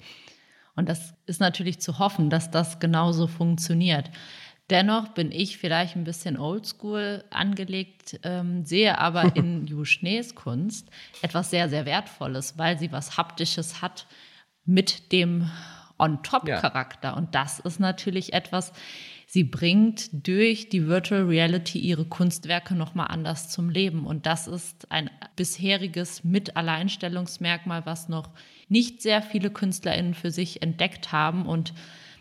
Und 0.75 0.89
das 0.89 1.15
ist 1.27 1.41
natürlich 1.41 1.79
zu 1.79 2.01
hoffen, 2.01 2.29
dass 2.29 2.51
das 2.51 2.81
genauso 2.81 3.29
funktioniert. 3.29 4.11
Dennoch 4.71 5.07
bin 5.11 5.31
ich 5.31 5.59
vielleicht 5.59 5.95
ein 5.95 6.03
bisschen 6.03 6.41
oldschool 6.41 7.23
angelegt, 7.31 8.19
ähm, 8.25 8.65
sehe 8.65 8.99
aber 8.99 9.31
in 9.37 9.69
Ju 9.69 9.85
Schnees 9.85 10.35
Kunst 10.35 10.89
etwas 11.23 11.51
sehr, 11.51 11.69
sehr 11.69 11.87
Wertvolles, 11.87 12.59
weil 12.59 12.81
sie 12.81 12.91
was 12.91 13.17
Haptisches 13.17 13.81
hat 13.81 14.09
mit 14.69 15.13
dem 15.13 15.51
On-Top-Charakter. 15.99 17.09
Ja. 17.09 17.17
Und 17.17 17.35
das 17.35 17.59
ist 17.59 17.81
natürlich 17.81 18.35
etwas, 18.35 18.73
sie 19.27 19.43
bringt 19.43 20.11
durch 20.27 20.69
die 20.69 20.87
Virtual 20.87 21.25
Reality 21.25 21.79
ihre 21.79 22.05
Kunstwerke 22.05 22.75
nochmal 22.75 23.09
anders 23.09 23.49
zum 23.49 23.71
Leben. 23.71 24.07
Und 24.07 24.27
das 24.27 24.47
ist 24.47 24.91
ein 24.93 25.11
bisheriges 25.37 26.23
Mit-Alleinstellungsmerkmal, 26.23 27.87
was 27.87 28.09
noch 28.09 28.29
nicht 28.69 29.03
sehr 29.03 29.23
viele 29.23 29.51
KünstlerInnen 29.51 30.15
für 30.15 30.31
sich 30.31 30.63
entdeckt 30.63 31.13
haben 31.13 31.47
und 31.47 31.73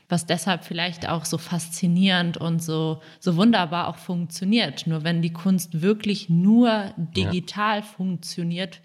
was 0.10 0.26
deshalb 0.26 0.64
vielleicht 0.64 1.10
auch 1.10 1.26
so 1.26 1.38
faszinierend 1.38 2.38
und 2.38 2.64
so, 2.64 3.02
so 3.20 3.36
wunderbar 3.36 3.90
auch 3.90 3.98
funktioniert. 3.98 4.88
Nur 4.88 5.04
wenn 5.04 5.22
die 5.22 5.34
Kunst 5.34 5.82
wirklich 5.82 6.30
nur 6.30 6.94
digital 6.96 7.80
ja. 7.80 7.86
funktioniert, 7.86 8.80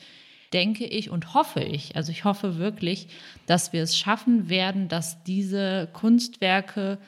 denke 0.52 0.84
ich 0.84 1.10
und 1.10 1.34
hoffe 1.34 1.60
ich, 1.60 1.96
also 1.96 2.12
ich 2.12 2.24
hoffe 2.24 2.58
wirklich, 2.58 3.08
dass 3.46 3.72
wir 3.72 3.82
es 3.82 3.96
schaffen 3.96 4.48
werden, 4.48 4.88
dass 4.88 5.22
diese 5.24 5.88
Kunstwerke 5.92 6.98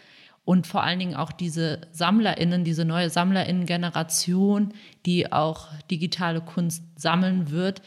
und 0.44 0.66
vor 0.66 0.82
allen 0.82 0.98
Dingen 0.98 1.14
auch 1.14 1.32
diese 1.32 1.80
SammlerInnen, 1.92 2.64
diese 2.64 2.84
neue 2.84 3.08
SammlerInnen-Generation, 3.08 4.74
die 5.06 5.32
auch 5.32 5.68
digitale 5.90 6.40
Kunst 6.42 6.82
sammeln 6.96 7.50
wird, 7.50 7.80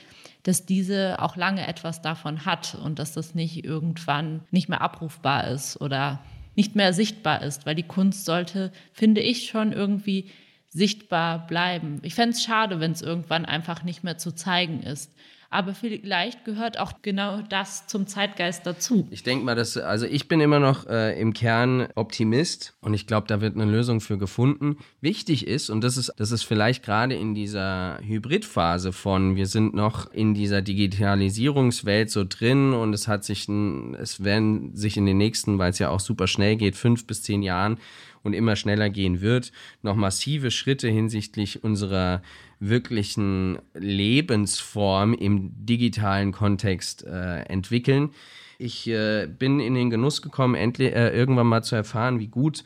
dass 0.43 0.65
diese 0.65 1.21
auch 1.21 1.35
lange 1.35 1.67
etwas 1.67 2.01
davon 2.01 2.45
hat 2.45 2.75
und 2.75 2.99
dass 2.99 3.13
das 3.13 3.35
nicht 3.35 3.65
irgendwann 3.65 4.41
nicht 4.49 4.69
mehr 4.69 4.81
abrufbar 4.81 5.47
ist 5.49 5.79
oder 5.81 6.19
nicht 6.55 6.75
mehr 6.75 6.93
sichtbar 6.93 7.43
ist, 7.43 7.65
weil 7.65 7.75
die 7.75 7.83
Kunst 7.83 8.25
sollte, 8.25 8.71
finde 8.91 9.21
ich, 9.21 9.47
schon 9.47 9.71
irgendwie 9.73 10.31
sichtbar 10.69 11.45
bleiben. 11.45 11.99
Ich 12.01 12.15
fände 12.15 12.31
es 12.31 12.43
schade, 12.43 12.79
wenn 12.79 12.91
es 12.91 13.01
irgendwann 13.01 13.45
einfach 13.45 13.83
nicht 13.83 14.03
mehr 14.03 14.17
zu 14.17 14.33
zeigen 14.33 14.81
ist. 14.81 15.13
Aber 15.49 15.73
vielleicht 15.73 16.45
gehört 16.45 16.79
auch 16.79 16.93
genau 17.01 17.41
das 17.41 17.87
zum 17.87 18.07
Zeitgeist 18.07 18.65
dazu. 18.65 19.07
Ich 19.11 19.23
denke 19.23 19.45
mal, 19.45 19.55
dass, 19.55 19.77
also 19.77 20.05
ich 20.05 20.27
bin 20.27 20.41
immer 20.41 20.59
noch 20.59 20.87
äh, 20.87 21.19
im 21.19 21.33
Kern 21.33 21.87
Optimist 21.95 22.75
und 22.81 22.93
ich 22.93 23.07
glaube, 23.07 23.27
da 23.27 23.39
wird 23.39 23.55
eine 23.55 23.65
Lösung 23.65 24.01
für 24.01 24.17
gefunden. 24.17 24.77
Wichtig 24.99 25.47
ist, 25.47 25.69
und 25.69 25.83
das 25.83 25.95
ist, 25.97 26.13
das 26.17 26.31
ist 26.31 26.43
vielleicht 26.43 26.83
gerade 26.83 27.15
in 27.15 27.33
dieser 27.33 27.99
Hybridphase 28.03 28.91
von, 28.91 29.35
wir 29.35 29.47
sind 29.47 29.73
noch 29.73 30.11
in 30.11 30.33
dieser 30.33 30.61
Digitalisierungswelt 30.61 32.09
so 32.09 32.25
drin 32.27 32.73
und 32.73 32.93
es 32.93 33.07
hat 33.07 33.23
sich, 33.23 33.47
es 33.47 34.23
werden 34.23 34.75
sich 34.75 34.97
in 34.97 35.05
den 35.05 35.17
nächsten, 35.17 35.57
weil 35.57 35.71
es 35.71 35.79
ja 35.79 35.89
auch 35.89 35.99
super 36.01 36.27
schnell 36.27 36.57
geht, 36.57 36.75
fünf 36.75 37.07
bis 37.07 37.23
zehn 37.23 37.41
Jahren 37.41 37.77
und 38.23 38.33
immer 38.33 38.55
schneller 38.55 38.89
gehen 38.89 39.21
wird, 39.21 39.51
noch 39.81 39.95
massive 39.95 40.51
Schritte 40.51 40.89
hinsichtlich 40.89 41.63
unserer 41.63 42.21
wirklichen 42.59 43.59
Lebensform 43.73 45.13
im 45.13 45.51
digitalen 45.65 46.31
Kontext 46.31 47.05
äh, 47.05 47.41
entwickeln. 47.43 48.11
Ich 48.57 48.87
äh, 48.87 49.27
bin 49.27 49.59
in 49.59 49.75
den 49.75 49.89
Genuss 49.89 50.21
gekommen, 50.21 50.55
endlich 50.55 50.93
äh, 50.93 51.09
irgendwann 51.09 51.47
mal 51.47 51.63
zu 51.63 51.75
erfahren, 51.75 52.19
wie 52.19 52.27
gut 52.27 52.63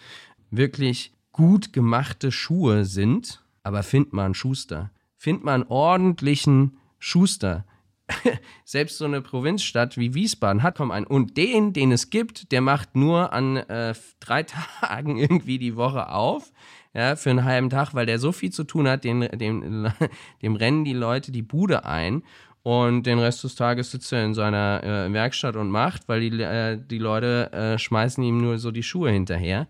wirklich 0.49 1.13
gut 1.31 1.73
gemachte 1.73 2.31
Schuhe 2.31 2.85
sind. 2.85 3.41
Aber 3.63 3.83
find 3.83 4.13
mal 4.13 4.25
einen 4.25 4.33
Schuster. 4.33 4.91
Find 5.17 5.43
mal 5.43 5.55
einen 5.55 5.63
ordentlichen 5.63 6.77
Schuster. 6.97 7.65
Selbst 8.65 8.97
so 8.97 9.05
eine 9.05 9.21
Provinzstadt 9.21 9.97
wie 9.97 10.13
Wiesbaden 10.13 10.63
hat 10.63 10.77
kaum 10.77 10.91
einen. 10.91 11.05
Und 11.05 11.37
den, 11.37 11.73
den 11.73 11.91
es 11.91 12.09
gibt, 12.09 12.51
der 12.51 12.61
macht 12.61 12.95
nur 12.95 13.33
an 13.33 13.57
äh, 13.57 13.93
drei 14.19 14.43
Tagen 14.81 15.17
irgendwie 15.17 15.59
die 15.59 15.75
Woche 15.75 16.09
auf 16.09 16.51
ja, 16.93 17.15
für 17.15 17.29
einen 17.29 17.45
halben 17.45 17.69
Tag, 17.69 17.93
weil 17.93 18.05
der 18.05 18.19
so 18.19 18.31
viel 18.31 18.51
zu 18.51 18.63
tun 18.63 18.87
hat, 18.87 19.03
dem, 19.03 19.21
dem, 19.21 19.91
dem 20.41 20.55
rennen 20.55 20.85
die 20.85 20.93
Leute 20.93 21.31
die 21.31 21.41
Bude 21.41 21.85
ein 21.85 22.23
und 22.63 23.03
den 23.07 23.19
Rest 23.19 23.43
des 23.43 23.55
Tages 23.55 23.91
sitzt 23.91 24.11
er 24.13 24.23
in 24.23 24.33
seiner 24.33 24.83
äh, 24.83 25.13
Werkstatt 25.13 25.55
und 25.55 25.71
macht, 25.71 26.07
weil 26.07 26.21
die, 26.21 26.41
äh, 26.41 26.77
die 26.77 26.99
Leute 26.99 27.51
äh, 27.53 27.79
schmeißen 27.79 28.23
ihm 28.23 28.39
nur 28.39 28.59
so 28.59 28.71
die 28.71 28.83
Schuhe 28.83 29.09
hinterher. 29.09 29.67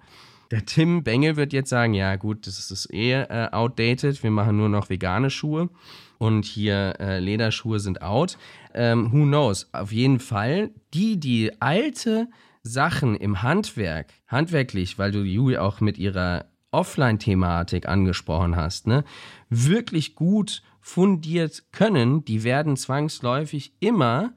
Der 0.52 0.66
Tim 0.66 1.04
Bengel 1.04 1.38
wird 1.38 1.54
jetzt 1.54 1.70
sagen, 1.70 1.94
ja 1.94 2.18
gut, 2.18 2.46
das 2.46 2.72
ist 2.72 2.94
eh 2.94 3.14
äh, 3.14 3.48
outdated, 3.52 4.22
wir 4.22 4.32
machen 4.32 4.58
nur 4.58 4.68
noch 4.68 4.90
vegane 4.90 5.30
Schuhe 5.30 5.70
und 6.18 6.44
hier 6.44 6.96
äh, 7.00 7.20
Lederschuhe 7.20 7.80
sind 7.80 8.02
out. 8.02 8.38
Ähm, 8.74 9.14
who 9.14 9.24
knows? 9.24 9.70
Auf 9.72 9.94
jeden 9.94 10.20
Fall, 10.20 10.72
die, 10.94 11.18
die 11.18 11.62
alte 11.62 12.28
Sachen 12.64 13.16
im 13.16 13.42
Handwerk, 13.42 14.14
handwerklich, 14.28 15.00
weil 15.00 15.12
du 15.12 15.24
Juli 15.24 15.58
auch 15.58 15.80
mit 15.80 15.98
ihrer 15.98 16.51
Offline-Thematik 16.72 17.88
angesprochen 17.88 18.56
hast, 18.56 18.88
ne, 18.88 19.04
wirklich 19.50 20.16
gut 20.16 20.64
fundiert 20.80 21.64
können, 21.72 22.26
die 22.26 22.44
werden 22.44 22.76
zwangsläufig 22.76 23.74
immer, 23.80 24.34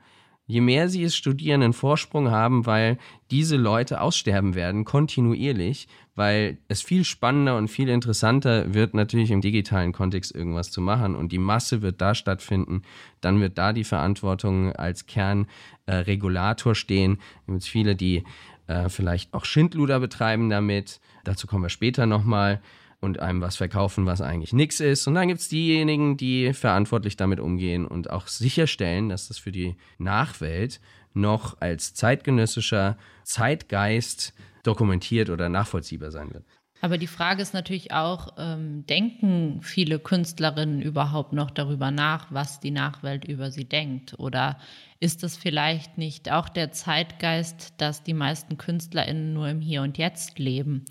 je 0.46 0.60
mehr 0.60 0.88
sie 0.88 1.02
es 1.04 1.16
studieren, 1.16 1.62
einen 1.62 1.72
Vorsprung 1.72 2.30
haben, 2.30 2.66
weil 2.66 2.98
diese 3.30 3.56
Leute 3.56 4.00
aussterben 4.00 4.54
werden, 4.54 4.84
kontinuierlich, 4.84 5.88
weil 6.14 6.58
es 6.68 6.82
viel 6.82 7.04
spannender 7.04 7.56
und 7.56 7.68
viel 7.68 7.88
interessanter 7.88 8.74
wird, 8.74 8.94
natürlich 8.94 9.30
im 9.30 9.40
digitalen 9.40 9.92
Kontext 9.92 10.34
irgendwas 10.34 10.70
zu 10.70 10.80
machen 10.80 11.16
und 11.16 11.32
die 11.32 11.38
Masse 11.38 11.82
wird 11.82 12.00
da 12.00 12.14
stattfinden, 12.14 12.82
dann 13.20 13.40
wird 13.40 13.58
da 13.58 13.72
die 13.72 13.84
Verantwortung 13.84 14.72
als 14.72 15.06
Kernregulator 15.06 16.72
äh, 16.72 16.76
stehen. 16.76 17.18
Es 17.46 17.52
gibt 17.52 17.64
viele, 17.64 17.96
die 17.96 18.22
äh, 18.66 18.88
vielleicht 18.88 19.34
auch 19.34 19.44
Schindluder 19.44 20.00
betreiben 20.00 20.50
damit, 20.50 21.00
Dazu 21.24 21.46
kommen 21.46 21.64
wir 21.64 21.70
später 21.70 22.06
nochmal 22.06 22.60
und 23.00 23.18
einem 23.18 23.40
was 23.40 23.56
verkaufen, 23.56 24.06
was 24.06 24.20
eigentlich 24.20 24.52
nichts 24.52 24.80
ist. 24.80 25.06
Und 25.06 25.14
dann 25.14 25.28
gibt 25.28 25.40
es 25.40 25.48
diejenigen, 25.48 26.16
die 26.16 26.52
verantwortlich 26.52 27.16
damit 27.16 27.40
umgehen 27.40 27.86
und 27.86 28.10
auch 28.10 28.28
sicherstellen, 28.28 29.08
dass 29.08 29.28
das 29.28 29.38
für 29.38 29.52
die 29.52 29.76
Nachwelt 29.98 30.80
noch 31.12 31.60
als 31.60 31.94
zeitgenössischer 31.94 32.96
Zeitgeist 33.24 34.34
dokumentiert 34.62 35.30
oder 35.30 35.48
nachvollziehbar 35.48 36.10
sein 36.10 36.32
wird. 36.32 36.44
Aber 36.80 36.98
die 36.98 37.06
Frage 37.06 37.40
ist 37.40 37.54
natürlich 37.54 37.92
auch, 37.92 38.34
ähm, 38.36 38.84
denken 38.86 39.60
viele 39.62 39.98
Künstlerinnen 39.98 40.82
überhaupt 40.82 41.32
noch 41.32 41.50
darüber 41.50 41.90
nach, 41.90 42.26
was 42.30 42.60
die 42.60 42.72
Nachwelt 42.72 43.24
über 43.24 43.50
sie 43.50 43.64
denkt? 43.64 44.18
Oder 44.18 44.58
ist 45.00 45.24
es 45.24 45.36
vielleicht 45.36 45.96
nicht 45.96 46.30
auch 46.30 46.48
der 46.48 46.72
Zeitgeist, 46.72 47.74
dass 47.78 48.02
die 48.02 48.12
meisten 48.12 48.58
Künstlerinnen 48.58 49.32
nur 49.32 49.48
im 49.48 49.60
Hier 49.60 49.82
und 49.82 49.96
Jetzt 49.96 50.38
leben? 50.38 50.84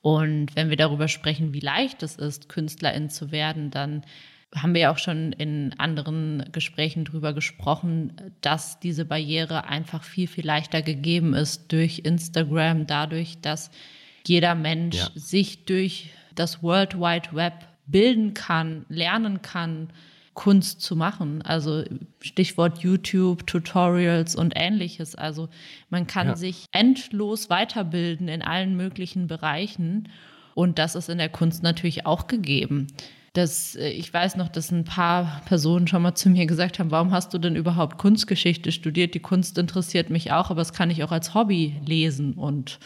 Und 0.00 0.56
wenn 0.56 0.70
wir 0.70 0.76
darüber 0.76 1.06
sprechen, 1.06 1.52
wie 1.52 1.60
leicht 1.60 2.02
es 2.02 2.16
ist, 2.16 2.48
Künstlerin 2.48 3.10
zu 3.10 3.30
werden, 3.30 3.70
dann 3.70 4.02
haben 4.54 4.72
wir 4.74 4.80
ja 4.80 4.92
auch 4.92 4.98
schon 4.98 5.32
in 5.32 5.74
anderen 5.78 6.48
Gesprächen 6.52 7.04
darüber 7.04 7.34
gesprochen, 7.34 8.32
dass 8.40 8.80
diese 8.80 9.04
Barriere 9.04 9.68
einfach 9.68 10.02
viel, 10.02 10.26
viel 10.26 10.46
leichter 10.46 10.80
gegeben 10.80 11.34
ist 11.34 11.70
durch 11.70 12.00
Instagram, 12.04 12.86
dadurch, 12.86 13.40
dass 13.42 13.70
jeder 14.26 14.54
Mensch 14.54 14.96
ja. 14.96 15.08
sich 15.14 15.64
durch 15.64 16.10
das 16.34 16.62
World 16.62 16.98
Wide 16.98 17.30
Web 17.32 17.66
bilden 17.86 18.34
kann, 18.34 18.84
lernen 18.88 19.42
kann, 19.42 19.88
Kunst 20.34 20.82
zu 20.82 20.94
machen. 20.94 21.42
Also 21.42 21.82
Stichwort 22.20 22.78
YouTube, 22.78 23.44
Tutorials 23.46 24.36
und 24.36 24.52
ähnliches. 24.54 25.16
Also 25.16 25.48
man 25.90 26.06
kann 26.06 26.28
ja. 26.28 26.36
sich 26.36 26.66
endlos 26.70 27.50
weiterbilden 27.50 28.28
in 28.28 28.42
allen 28.42 28.76
möglichen 28.76 29.26
Bereichen. 29.26 30.08
Und 30.54 30.78
das 30.78 30.94
ist 30.94 31.08
in 31.08 31.18
der 31.18 31.28
Kunst 31.28 31.64
natürlich 31.64 32.06
auch 32.06 32.28
gegeben. 32.28 32.86
Das, 33.32 33.74
äh, 33.74 33.90
ich 33.90 34.14
weiß 34.14 34.36
noch, 34.36 34.48
dass 34.48 34.70
ein 34.70 34.84
paar 34.84 35.42
Personen 35.46 35.88
schon 35.88 36.02
mal 36.02 36.14
zu 36.14 36.30
mir 36.30 36.46
gesagt 36.46 36.78
haben, 36.78 36.92
warum 36.92 37.10
hast 37.10 37.34
du 37.34 37.38
denn 37.38 37.56
überhaupt 37.56 37.98
Kunstgeschichte 37.98 38.70
studiert? 38.70 39.14
Die 39.14 39.20
Kunst 39.20 39.58
interessiert 39.58 40.08
mich 40.08 40.30
auch, 40.30 40.50
aber 40.50 40.60
das 40.60 40.72
kann 40.72 40.90
ich 40.90 41.02
auch 41.02 41.12
als 41.12 41.34
Hobby 41.34 41.76
lesen 41.84 42.34
und 42.34 42.78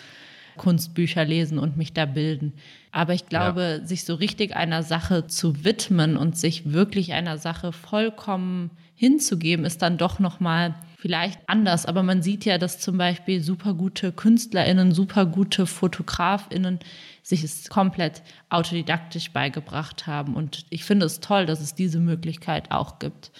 Kunstbücher 0.56 1.24
lesen 1.24 1.58
und 1.58 1.76
mich 1.76 1.92
da 1.92 2.06
bilden. 2.06 2.52
Aber 2.90 3.14
ich 3.14 3.26
glaube, 3.26 3.78
ja. 3.80 3.86
sich 3.86 4.04
so 4.04 4.14
richtig 4.14 4.54
einer 4.54 4.82
Sache 4.82 5.26
zu 5.26 5.64
widmen 5.64 6.16
und 6.16 6.36
sich 6.36 6.72
wirklich 6.72 7.12
einer 7.12 7.38
Sache 7.38 7.72
vollkommen 7.72 8.70
hinzugeben, 8.94 9.64
ist 9.64 9.82
dann 9.82 9.98
doch 9.98 10.18
noch 10.18 10.40
mal 10.40 10.74
vielleicht 10.98 11.40
anders. 11.48 11.86
Aber 11.86 12.02
man 12.02 12.22
sieht 12.22 12.44
ja, 12.44 12.58
dass 12.58 12.78
zum 12.78 12.98
Beispiel 12.98 13.42
super 13.42 13.74
gute 13.74 14.12
KünstlerInnen, 14.12 14.92
super 14.92 15.26
gute 15.26 15.66
FotografInnen 15.66 16.78
sich 17.22 17.42
es 17.42 17.68
komplett 17.68 18.22
autodidaktisch 18.50 19.32
beigebracht 19.32 20.06
haben. 20.06 20.36
Und 20.36 20.66
ich 20.70 20.84
finde 20.84 21.06
es 21.06 21.20
toll, 21.20 21.46
dass 21.46 21.60
es 21.60 21.74
diese 21.74 21.98
Möglichkeit 21.98 22.70
auch 22.70 22.98
gibt. 22.98 23.32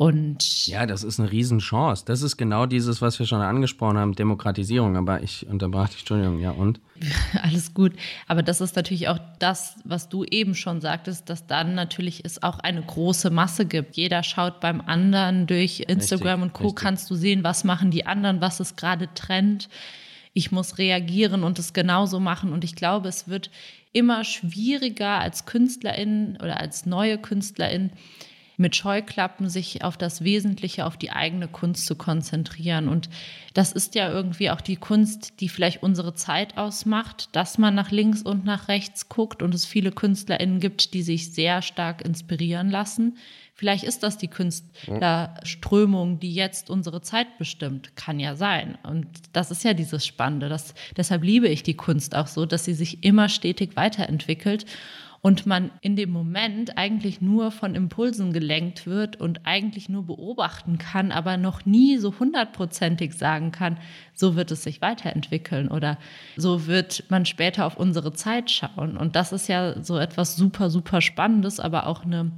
Und 0.00 0.66
ja, 0.66 0.86
das 0.86 1.04
ist 1.04 1.20
eine 1.20 1.30
Riesenchance. 1.30 2.06
Das 2.06 2.22
ist 2.22 2.38
genau 2.38 2.64
dieses, 2.64 3.02
was 3.02 3.18
wir 3.18 3.26
schon 3.26 3.42
angesprochen 3.42 3.98
haben, 3.98 4.14
Demokratisierung. 4.14 4.96
Aber 4.96 5.22
ich 5.22 5.46
unterbrach 5.46 5.90
dich, 5.90 5.98
Entschuldigung, 5.98 6.38
ja 6.38 6.52
und? 6.52 6.80
Alles 7.42 7.74
gut. 7.74 7.92
Aber 8.26 8.42
das 8.42 8.62
ist 8.62 8.76
natürlich 8.76 9.08
auch 9.08 9.18
das, 9.40 9.76
was 9.84 10.08
du 10.08 10.24
eben 10.24 10.54
schon 10.54 10.80
sagtest, 10.80 11.28
dass 11.28 11.46
dann 11.46 11.74
natürlich 11.74 12.24
es 12.24 12.42
auch 12.42 12.60
eine 12.60 12.80
große 12.80 13.28
Masse 13.28 13.66
gibt. 13.66 13.94
Jeder 13.98 14.22
schaut 14.22 14.60
beim 14.60 14.80
anderen 14.80 15.46
durch 15.46 15.84
Instagram 15.86 16.40
richtig, 16.40 16.42
und 16.44 16.52
Co. 16.54 16.64
Richtig. 16.68 16.82
Kannst 16.82 17.10
du 17.10 17.14
sehen, 17.14 17.44
was 17.44 17.64
machen 17.64 17.90
die 17.90 18.06
anderen, 18.06 18.40
was 18.40 18.58
ist 18.58 18.78
gerade 18.78 19.12
Trend. 19.14 19.68
Ich 20.32 20.50
muss 20.50 20.78
reagieren 20.78 21.44
und 21.44 21.58
es 21.58 21.74
genauso 21.74 22.20
machen. 22.20 22.54
Und 22.54 22.64
ich 22.64 22.74
glaube, 22.74 23.10
es 23.10 23.28
wird 23.28 23.50
immer 23.92 24.24
schwieriger 24.24 25.18
als 25.18 25.44
Künstlerin 25.44 26.38
oder 26.42 26.58
als 26.58 26.86
neue 26.86 27.18
Künstlerin 27.18 27.90
mit 28.60 28.76
Scheuklappen 28.76 29.48
sich 29.48 29.82
auf 29.82 29.96
das 29.96 30.22
Wesentliche, 30.22 30.86
auf 30.86 30.96
die 30.96 31.10
eigene 31.10 31.48
Kunst 31.48 31.86
zu 31.86 31.96
konzentrieren. 31.96 32.88
Und 32.88 33.08
das 33.54 33.72
ist 33.72 33.94
ja 33.94 34.10
irgendwie 34.10 34.50
auch 34.50 34.60
die 34.60 34.76
Kunst, 34.76 35.40
die 35.40 35.48
vielleicht 35.48 35.82
unsere 35.82 36.14
Zeit 36.14 36.58
ausmacht, 36.58 37.30
dass 37.32 37.58
man 37.58 37.74
nach 37.74 37.90
links 37.90 38.22
und 38.22 38.44
nach 38.44 38.68
rechts 38.68 39.08
guckt 39.08 39.42
und 39.42 39.54
es 39.54 39.64
viele 39.64 39.90
KünstlerInnen 39.90 40.60
gibt, 40.60 40.94
die 40.94 41.02
sich 41.02 41.32
sehr 41.32 41.62
stark 41.62 42.02
inspirieren 42.04 42.70
lassen. 42.70 43.16
Vielleicht 43.54 43.84
ist 43.84 44.02
das 44.02 44.16
die 44.16 44.28
Künstlerströmung, 44.28 46.20
die 46.20 46.32
jetzt 46.32 46.70
unsere 46.70 47.02
Zeit 47.02 47.38
bestimmt. 47.38 47.94
Kann 47.96 48.20
ja 48.20 48.36
sein. 48.36 48.78
Und 48.82 49.06
das 49.32 49.50
ist 49.50 49.64
ja 49.64 49.74
dieses 49.74 50.06
Spannende. 50.06 50.48
Das, 50.48 50.74
deshalb 50.96 51.24
liebe 51.24 51.48
ich 51.48 51.62
die 51.62 51.74
Kunst 51.76 52.14
auch 52.14 52.26
so, 52.26 52.46
dass 52.46 52.64
sie 52.64 52.74
sich 52.74 53.04
immer 53.04 53.28
stetig 53.28 53.76
weiterentwickelt 53.76 54.66
und 55.22 55.44
man 55.44 55.70
in 55.82 55.96
dem 55.96 56.10
Moment 56.10 56.78
eigentlich 56.78 57.20
nur 57.20 57.50
von 57.50 57.74
Impulsen 57.74 58.32
gelenkt 58.32 58.86
wird 58.86 59.20
und 59.20 59.40
eigentlich 59.44 59.88
nur 59.88 60.06
beobachten 60.06 60.78
kann, 60.78 61.12
aber 61.12 61.36
noch 61.36 61.66
nie 61.66 61.98
so 61.98 62.18
hundertprozentig 62.18 63.14
sagen 63.14 63.52
kann, 63.52 63.78
so 64.14 64.34
wird 64.34 64.50
es 64.50 64.62
sich 64.62 64.80
weiterentwickeln 64.80 65.68
oder 65.68 65.98
so 66.36 66.66
wird 66.66 67.04
man 67.10 67.26
später 67.26 67.66
auf 67.66 67.76
unsere 67.76 68.12
Zeit 68.14 68.50
schauen. 68.50 68.96
Und 68.96 69.14
das 69.14 69.32
ist 69.32 69.48
ja 69.48 69.82
so 69.82 69.98
etwas 69.98 70.36
super, 70.36 70.70
super 70.70 71.02
Spannendes, 71.02 71.60
aber 71.60 71.86
auch 71.86 72.04
eine, 72.04 72.32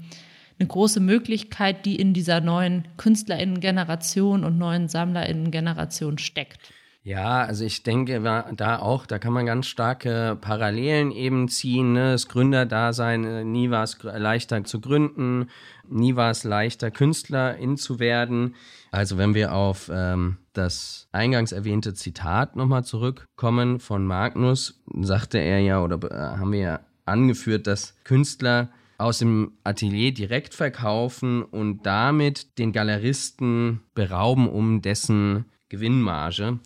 eine 0.58 0.68
große 0.68 0.98
Möglichkeit, 0.98 1.86
die 1.86 1.96
in 1.96 2.14
dieser 2.14 2.40
neuen 2.40 2.88
KünstlerInnen-Generation 2.96 4.42
und 4.44 4.58
neuen 4.58 4.88
SammlerInnen-Generation 4.88 6.18
steckt. 6.18 6.58
Ja, 7.04 7.42
also 7.42 7.64
ich 7.64 7.82
denke 7.82 8.20
da 8.56 8.78
auch, 8.78 9.06
da 9.06 9.18
kann 9.18 9.32
man 9.32 9.44
ganz 9.44 9.66
starke 9.66 10.38
Parallelen 10.40 11.10
eben 11.10 11.48
ziehen. 11.48 11.94
Ne? 11.94 12.12
Das 12.12 12.28
Gründerdasein, 12.28 13.24
äh, 13.24 13.44
nie 13.44 13.70
war 13.70 13.82
es 13.82 13.98
leichter 14.04 14.62
zu 14.62 14.80
gründen, 14.80 15.48
nie 15.88 16.14
war 16.14 16.30
es 16.30 16.44
leichter, 16.44 16.92
Künstlerin 16.92 17.76
zu 17.76 17.98
werden. 17.98 18.54
Also 18.92 19.18
wenn 19.18 19.34
wir 19.34 19.52
auf 19.52 19.90
ähm, 19.92 20.36
das 20.52 21.08
eingangs 21.10 21.50
erwähnte 21.50 21.92
Zitat 21.94 22.54
nochmal 22.54 22.84
zurückkommen 22.84 23.80
von 23.80 24.06
Magnus, 24.06 24.80
sagte 25.00 25.38
er 25.38 25.58
ja 25.58 25.82
oder 25.82 25.98
äh, 26.08 26.38
haben 26.38 26.52
wir 26.52 26.60
ja 26.60 26.80
angeführt, 27.04 27.66
dass 27.66 27.96
Künstler 28.04 28.68
aus 28.98 29.18
dem 29.18 29.54
Atelier 29.64 30.14
direkt 30.14 30.54
verkaufen 30.54 31.42
und 31.42 31.84
damit 31.84 32.58
den 32.58 32.70
Galeristen 32.70 33.80
berauben 33.96 34.48
um 34.48 34.82
dessen 34.82 35.46
Gewinnmarge 35.68 36.60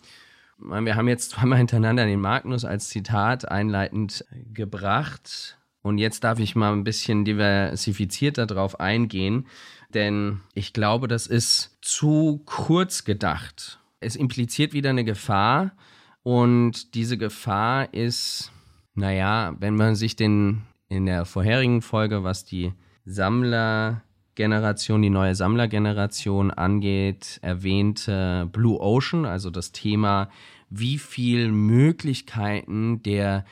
wir 0.57 0.95
haben 0.95 1.07
jetzt 1.07 1.29
zweimal 1.31 1.57
hintereinander 1.57 2.05
den 2.05 2.21
Magnus 2.21 2.65
als 2.65 2.89
Zitat 2.89 3.49
einleitend 3.49 4.25
gebracht. 4.53 5.57
Und 5.81 5.99
jetzt 5.99 6.23
darf 6.23 6.39
ich 6.39 6.55
mal 6.55 6.73
ein 6.73 6.83
bisschen 6.83 7.23
diversifizierter 7.23 8.45
darauf 8.45 8.79
eingehen, 8.79 9.47
denn 9.93 10.41
ich 10.53 10.73
glaube, 10.73 11.07
das 11.07 11.27
ist 11.27 11.77
zu 11.81 12.41
kurz 12.45 13.05
gedacht. 13.05 13.79
Es 14.01 14.17
impliziert 14.17 14.73
wieder 14.73 14.89
eine 14.89 15.05
Gefahr 15.05 15.71
und 16.23 16.93
diese 16.93 17.17
Gefahr 17.17 17.93
ist, 17.93 18.51
naja, 18.95 19.55
wenn 19.59 19.75
man 19.75 19.95
sich 19.95 20.17
den 20.17 20.63
in 20.89 21.05
der 21.05 21.23
vorherigen 21.23 21.81
Folge, 21.81 22.23
was 22.23 22.43
die 22.43 22.73
Sammler 23.05 24.03
Generation, 24.37 25.01
die 25.01 25.09
neue 25.09 25.33
Sammlergeneration 25.33 26.51
angeht, 26.51 27.39
erwähnte 27.41 28.47
Blue 28.51 28.79
Ocean, 28.79 29.25
also 29.25 29.49
das 29.49 29.71
Thema, 29.71 30.29
wie 30.69 30.99
viel 30.99 31.51
Möglichkeiten 31.51 33.01
der 33.01 33.45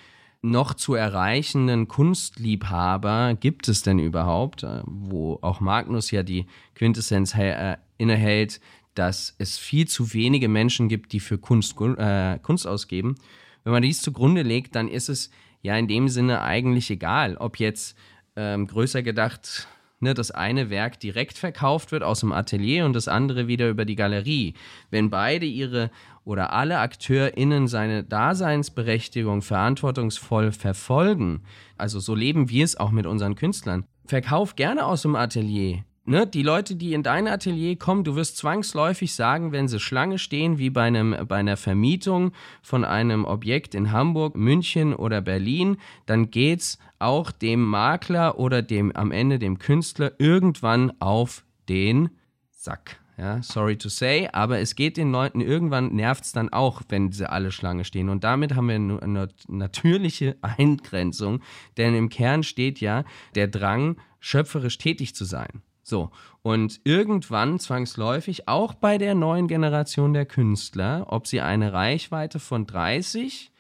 noch 0.44 0.76
zu 0.76 0.94
erreichenden 0.94 1.88
Kunstliebhaber 1.88 3.34
gibt 3.34 3.68
es 3.68 3.82
denn 3.82 3.98
überhaupt, 3.98 4.62
äh, 4.62 4.84
wo 4.86 5.40
auch 5.42 5.60
Magnus 5.60 6.12
ja 6.12 6.22
die 6.22 6.46
Quintessenz 6.76 7.34
äh, 7.34 7.78
innehält, 7.98 8.62
dass 8.94 9.36
es 9.40 9.58
viel 9.58 9.88
zu 9.88 10.14
wenige 10.14 10.48
Menschen 10.48 10.88
gibt, 10.88 11.14
die 11.14 11.20
für 11.20 11.40
Kunst, 11.40 11.76
äh, 11.82 12.38
Kunst 12.44 12.68
ausgeben. 12.68 13.16
Wenn 13.64 13.74
man 13.74 13.82
dies 13.82 14.04
zugrunde 14.04 14.44
legt, 14.44 14.76
dann 14.76 14.88
ist 14.88 15.10
es 15.10 15.32
ja 15.64 15.76
in 15.78 15.88
dem 15.88 16.10
Sinne 16.10 16.42
eigentlich 16.42 16.92
egal, 16.92 17.38
ob 17.38 17.58
jetzt 17.60 17.98
ähm, 18.36 18.68
größer 18.68 19.02
gedacht 19.02 19.68
ne, 20.00 20.14
das 20.14 20.32
eine 20.32 20.70
Werk 20.70 21.00
direkt 21.00 21.38
verkauft 21.38 21.92
wird 21.92 22.04
aus 22.04 22.20
dem 22.22 22.32
Atelier 22.32 22.86
und 22.86 22.94
das 22.94 23.08
andere 23.08 23.48
wieder 23.48 23.70
über 23.70 23.86
die 23.86 23.96
Galerie. 23.96 24.54
Wenn 24.90 25.10
beide 25.10 25.46
ihre 25.46 25.92
oder 26.24 26.54
alle 26.54 26.80
AkteurInnen 26.80 27.68
seine 27.68 28.04
Daseinsberechtigung 28.04 29.42
verantwortungsvoll 29.42 30.52
verfolgen, 30.52 31.44
also 31.78 32.00
so 32.00 32.16
leben 32.16 32.50
wir 32.50 32.64
es 32.64 32.78
auch 32.78 32.92
mit 32.92 33.06
unseren 33.06 33.36
Künstlern, 33.36 33.86
verkauf 34.06 34.56
gerne 34.56 34.86
aus 34.86 35.04
dem 35.04 35.16
Atelier. 35.16 35.84
Ne, 36.08 36.28
die 36.28 36.44
Leute, 36.44 36.76
die 36.76 36.94
in 36.94 37.02
dein 37.02 37.28
Atelier 37.28 37.78
kommen, 37.78 38.04
du 38.04 38.16
wirst 38.16 38.38
zwangsläufig 38.38 39.16
sagen, 39.16 39.52
wenn 39.52 39.68
sie 39.68 39.80
Schlange 39.80 40.20
stehen, 40.20 40.60
wie 40.60 40.70
bei, 40.70 40.84
einem, 40.84 41.16
bei 41.28 41.38
einer 41.38 41.58
Vermietung 41.58 42.32
von 42.62 42.86
einem 42.86 43.26
Objekt 43.26 43.74
in 43.74 43.92
Hamburg, 43.92 44.36
München 44.36 44.94
oder 44.94 45.22
Berlin, 45.22 45.78
dann 46.06 46.30
geht's 46.30 46.78
auch 47.00 47.32
dem 47.32 47.64
Makler 47.64 48.38
oder 48.38 48.62
dem 48.62 48.96
am 48.96 49.12
Ende 49.12 49.40
dem 49.40 49.58
Künstler 49.58 50.12
irgendwann 50.20 50.94
auf 51.02 51.44
den 51.70 52.12
Sack. 52.52 53.00
Ja, 53.18 53.42
sorry 53.42 53.76
to 53.78 53.90
say, 53.90 54.30
aber 54.32 54.60
es 54.60 54.76
geht 54.76 54.98
den 54.98 55.12
Leuten 55.12 55.42
irgendwann 55.42 55.96
nervt 55.96 56.26
es 56.26 56.34
dann 56.34 56.50
auch, 56.50 56.84
wenn 56.90 57.14
sie 57.14 57.28
alle 57.28 57.52
Schlange 57.52 57.84
stehen. 57.84 58.10
Und 58.10 58.24
damit 58.24 58.56
haben 58.56 58.68
wir 58.68 58.76
eine 58.76 59.30
natürliche 59.48 60.36
Eingrenzung, 60.42 61.42
denn 61.78 61.96
im 61.96 62.10
Kern 62.10 62.44
steht 62.44 62.80
ja 62.80 63.06
der 63.34 63.48
Drang, 63.48 63.96
schöpferisch 64.20 64.78
tätig 64.78 65.16
zu 65.16 65.26
sein. 65.26 65.62
So, 65.88 66.10
und 66.42 66.82
irgendwann 66.84 67.60
zwangsläufig 67.60 68.48
auch 68.48 68.74
bei 68.74 68.98
der 68.98 69.14
neuen 69.14 69.48
Generation 69.48 70.14
der 70.14 70.26
Künstler, 70.26 71.06
ob 71.10 71.28
sie 71.28 71.42
eine 71.42 71.74
Reichweite 71.74 72.40
von 72.40 72.66
30, 72.66 73.52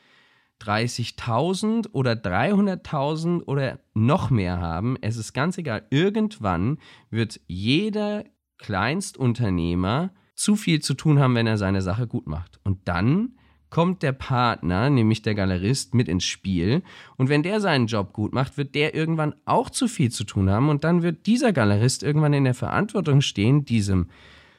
30.000 0.60 1.92
oder 1.92 2.14
300.000 2.14 3.44
oder 3.44 3.78
noch 3.94 4.32
mehr 4.32 4.60
haben, 4.60 4.98
es 5.02 5.18
ist 5.18 5.34
ganz 5.34 5.60
egal, 5.60 5.86
irgendwann 5.92 6.80
wird 7.12 7.40
jeder 7.46 8.24
Kleinstunternehmer 8.58 10.12
zu 10.34 10.56
viel 10.56 10.82
zu 10.82 10.96
tun 10.96 11.20
haben, 11.20 11.36
wenn 11.36 11.46
er 11.46 11.60
seine 11.60 11.84
Sache 11.84 12.08
gut 12.08 12.26
macht. 12.26 12.60
Und 12.64 12.88
dann 12.88 13.38
kommt 13.70 14.04
der 14.04 14.14
Partner, 14.14 14.90
nämlich 14.90 15.22
der 15.22 15.36
Galerist, 15.36 15.94
mit 15.94 16.08
ins 16.08 16.24
Spiel. 16.24 16.84
Und 17.18 17.30
wenn 17.30 17.44
der 17.44 17.60
seinen 17.60 17.88
Job 17.88 18.14
gut 18.14 18.34
macht, 18.34 18.58
wird 18.58 18.76
der 18.76 18.96
irgendwann 18.96 19.36
auch 19.46 19.70
zu 19.70 19.88
viel 19.88 20.12
zu 20.12 20.24
tun 20.24 20.50
haben. 20.50 20.70
Und 20.70 20.84
dann 20.84 21.04
wird 21.04 21.26
dieser 21.26 21.52
Galerist 21.52 22.04
irgendwann 22.04 22.34
in 22.34 22.46
der 22.46 22.54
Verantwortung 22.54 23.22
stehen, 23.22 23.66
diesem 23.66 24.10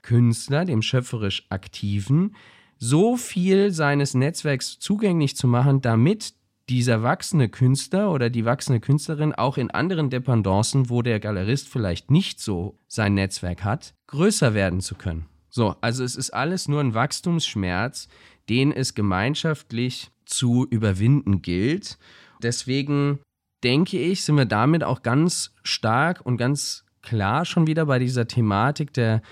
Künstler, 0.02 0.64
dem 0.64 0.82
schöpferisch 0.82 1.46
Aktiven, 1.50 2.36
so 2.78 3.16
viel 3.16 3.70
seines 3.70 4.14
Netzwerks 4.14 4.78
zugänglich 4.78 5.36
zu 5.36 5.48
machen, 5.48 5.80
damit 5.80 6.34
dieser 6.68 7.02
wachsende 7.02 7.48
Künstler 7.48 8.10
oder 8.10 8.28
die 8.28 8.44
wachsende 8.44 8.80
Künstlerin 8.80 9.34
auch 9.34 9.56
in 9.56 9.70
anderen 9.70 10.10
Dependancen, 10.10 10.90
wo 10.90 11.02
der 11.02 11.20
Galerist 11.20 11.68
vielleicht 11.68 12.10
nicht 12.10 12.40
so 12.40 12.78
sein 12.88 13.14
Netzwerk 13.14 13.64
hat, 13.64 13.94
größer 14.08 14.52
werden 14.54 14.80
zu 14.80 14.94
können. 14.96 15.26
So, 15.48 15.76
also 15.80 16.04
es 16.04 16.16
ist 16.16 16.30
alles 16.30 16.68
nur 16.68 16.80
ein 16.80 16.92
Wachstumsschmerz, 16.92 18.08
den 18.48 18.72
es 18.72 18.94
gemeinschaftlich 18.94 20.10
zu 20.24 20.66
überwinden 20.68 21.42
gilt. 21.42 21.98
Deswegen 22.42 23.20
denke 23.64 23.98
ich, 23.98 24.24
sind 24.24 24.36
wir 24.36 24.44
damit 24.44 24.84
auch 24.84 25.02
ganz 25.02 25.52
stark 25.62 26.24
und 26.24 26.36
ganz 26.36 26.84
klar 27.02 27.44
schon 27.44 27.66
wieder 27.66 27.86
bei 27.86 27.98
dieser 27.98 28.26
Thematik 28.26 28.92
der 28.92 29.22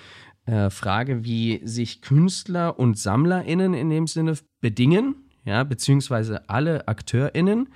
äh, 0.47 0.71
Frage, 0.71 1.25
wie 1.25 1.61
sich 1.65 2.01
Künstler 2.01 2.79
und 2.79 2.99
SammlerInnen 2.99 3.75
in 3.75 3.91
dem 3.91 4.07
Sinne 4.07 4.37
bedingen 4.61 5.25
ja, 5.45 5.65
beziehungsweise 5.65 6.49
alle 6.49 6.89
AkteurInnen. 6.89 7.69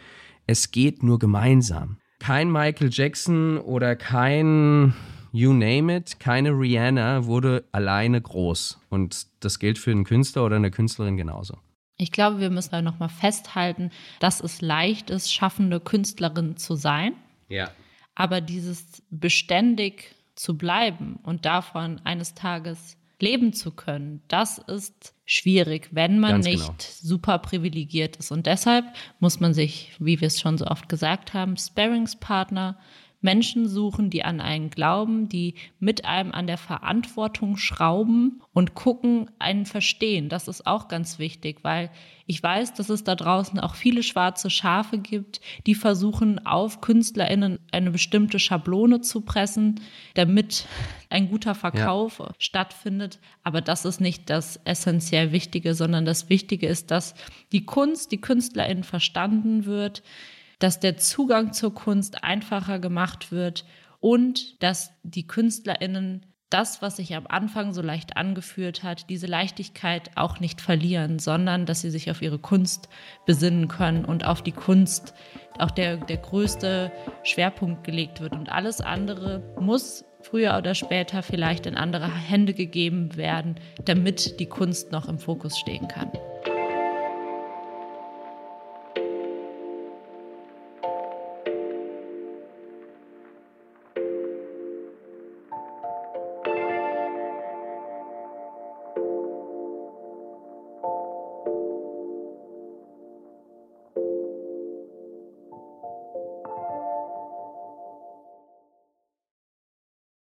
Es 0.47 0.71
geht 0.71 1.03
nur 1.03 1.19
gemeinsam. 1.19 1.99
Kein 2.21 2.51
Michael 2.51 2.91
Jackson 2.91 3.59
oder 3.59 3.95
kein 3.95 4.95
you 5.33 5.53
name 5.53 5.95
it, 5.95 6.21
keine 6.21 6.51
Rihanna 6.51 7.27
wurde 7.27 7.65
alleine 7.73 8.21
groß. 8.21 8.79
Und 8.89 9.27
das 9.41 9.59
gilt 9.59 9.79
für 9.79 9.91
einen 9.91 10.05
Künstler 10.05 10.45
oder 10.45 10.57
eine 10.57 10.71
Künstlerin 10.71 11.17
genauso. 11.17 11.59
Ich 11.97 12.13
glaube, 12.13 12.39
wir 12.41 12.51
müssen 12.51 12.71
da 12.71 12.83
nochmal 12.83 13.09
festhalten, 13.09 13.91
dass 14.21 14.41
es 14.41 14.61
leicht 14.61 15.11
ist, 15.11 15.33
schaffende 15.33 15.81
Künstlerin 15.81 16.57
zu 16.57 16.77
sein. 16.77 17.15
Ja. 17.49 17.71
Aber 18.15 18.41
dieses 18.41 19.03
beständig 19.11 20.15
zu 20.37 20.57
bleiben 20.57 21.19
und 21.25 21.45
davon 21.45 22.01
eines 22.05 22.35
Tages 22.35 22.97
leben 23.21 23.53
zu 23.53 23.73
können, 23.73 24.23
das 24.29 24.59
ist 24.59 25.13
schwierig, 25.25 25.89
wenn 25.91 26.21
man 26.21 26.31
Ganz 26.33 26.47
nicht 26.47 26.65
genau. 26.65 26.77
super 26.79 27.39
privilegiert 27.39 28.17
ist. 28.17 28.31
Und 28.31 28.47
deshalb 28.47 28.85
muss 29.19 29.41
man 29.41 29.53
sich, 29.53 29.93
wie 29.99 30.21
wir 30.21 30.29
es 30.29 30.41
schon 30.41 30.57
so 30.57 30.67
oft 30.67 30.89
gesagt 30.89 31.35
haben, 31.35 31.57
Sparingspartner 31.57 32.79
Menschen 33.21 33.69
suchen, 33.69 34.11
die 34.11 34.25
an 34.25 34.41
einen 34.41 34.71
glauben, 34.71 35.29
die 35.29 35.55
mit 35.81 36.05
einem 36.05 36.33
an 36.33 36.47
der 36.47 36.59
Verantwortung 36.59 37.57
schrauben 37.57 38.43
und 38.53 38.75
gucken, 38.75 39.31
einen 39.41 39.67
verstehen. 39.67 40.29
Das 40.29 40.47
ist 40.47 40.67
auch 40.67 40.87
ganz 40.87 41.19
wichtig, 41.19 41.59
weil 41.63 41.91
ich 42.27 42.43
weiß, 42.43 42.75
dass 42.75 42.91
es 42.91 43.05
da 43.05 43.17
draußen 43.17 43.59
auch 43.59 43.75
viele 43.75 44.03
schwarze 44.03 44.51
Schafe 44.51 44.99
gibt, 44.99 45.41
die 45.67 45.75
versuchen, 45.75 46.45
auf 46.47 46.81
KünstlerInnen 46.81 47.59
eine 47.73 47.91
bestimmte 47.91 48.39
Schablone 48.39 49.01
zu 49.01 49.23
pressen, 49.23 49.81
damit 50.15 50.67
ein 51.11 51.29
guter 51.29 51.55
Verkauf 51.55 52.21
ja. 52.21 52.33
stattfindet. 52.39 53.19
Aber 53.43 53.63
das 53.63 53.85
ist 53.85 54.01
nicht 54.01 54.31
das 54.31 54.61
essentiell 54.65 55.33
Wichtige, 55.33 55.75
sondern 55.75 56.05
das 56.05 56.29
Wichtige 56.29 56.69
ist, 56.69 56.91
dass 56.91 57.15
die 57.51 57.65
Kunst, 57.65 58.13
die 58.13 58.21
KünstlerInnen 58.21 58.85
verstanden 58.85 59.65
wird, 59.65 60.03
dass 60.59 60.81
der 60.81 60.97
Zugang 60.97 61.53
zur 61.53 61.75
Kunst 61.75 62.25
einfacher 62.25 62.79
gemacht 62.79 63.33
wird 63.33 63.65
und 64.01 64.63
dass 64.63 64.93
die 65.03 65.27
KünstlerInnen 65.27 66.27
das, 66.51 66.81
was 66.81 66.97
sich 66.97 67.15
am 67.15 67.27
Anfang 67.29 67.75
so 67.75 67.83
leicht 67.83 68.17
angeführt 68.17 68.83
hat, 68.83 69.11
diese 69.11 69.27
Leichtigkeit 69.27 70.11
auch 70.17 70.41
nicht 70.41 70.61
verlieren, 70.61 71.19
sondern 71.19 71.67
dass 71.67 71.83
sie 71.83 71.91
sich 71.91 72.11
auf 72.11 72.23
ihre 72.23 72.39
Kunst 72.39 72.89
besinnen 73.27 73.69
können 73.69 74.05
und 74.05 74.25
auf 74.25 74.43
die 74.43 74.53
Kunst 74.53 75.15
auch 75.59 75.71
der, 75.71 75.99
der 75.99 76.17
größte 76.17 76.91
Schwerpunkt 77.23 77.85
gelegt 77.85 78.21
wird. 78.21 78.33
Und 78.33 78.51
alles 78.51 78.81
andere 78.81 79.43
muss 79.61 80.05
früher 80.23 80.57
oder 80.57 80.75
später 80.75 81.23
vielleicht 81.23 81.67
in 81.67 81.75
andere 81.75 82.13
Hände 82.13 82.55
gegeben 82.55 83.17
werden, 83.17 83.57
damit 83.85 84.41
die 84.41 84.49
Kunst 84.49 84.91
noch 84.91 85.09
im 85.09 85.19
Fokus 85.19 85.59
stehen 85.59 85.87
kann. 85.89 86.11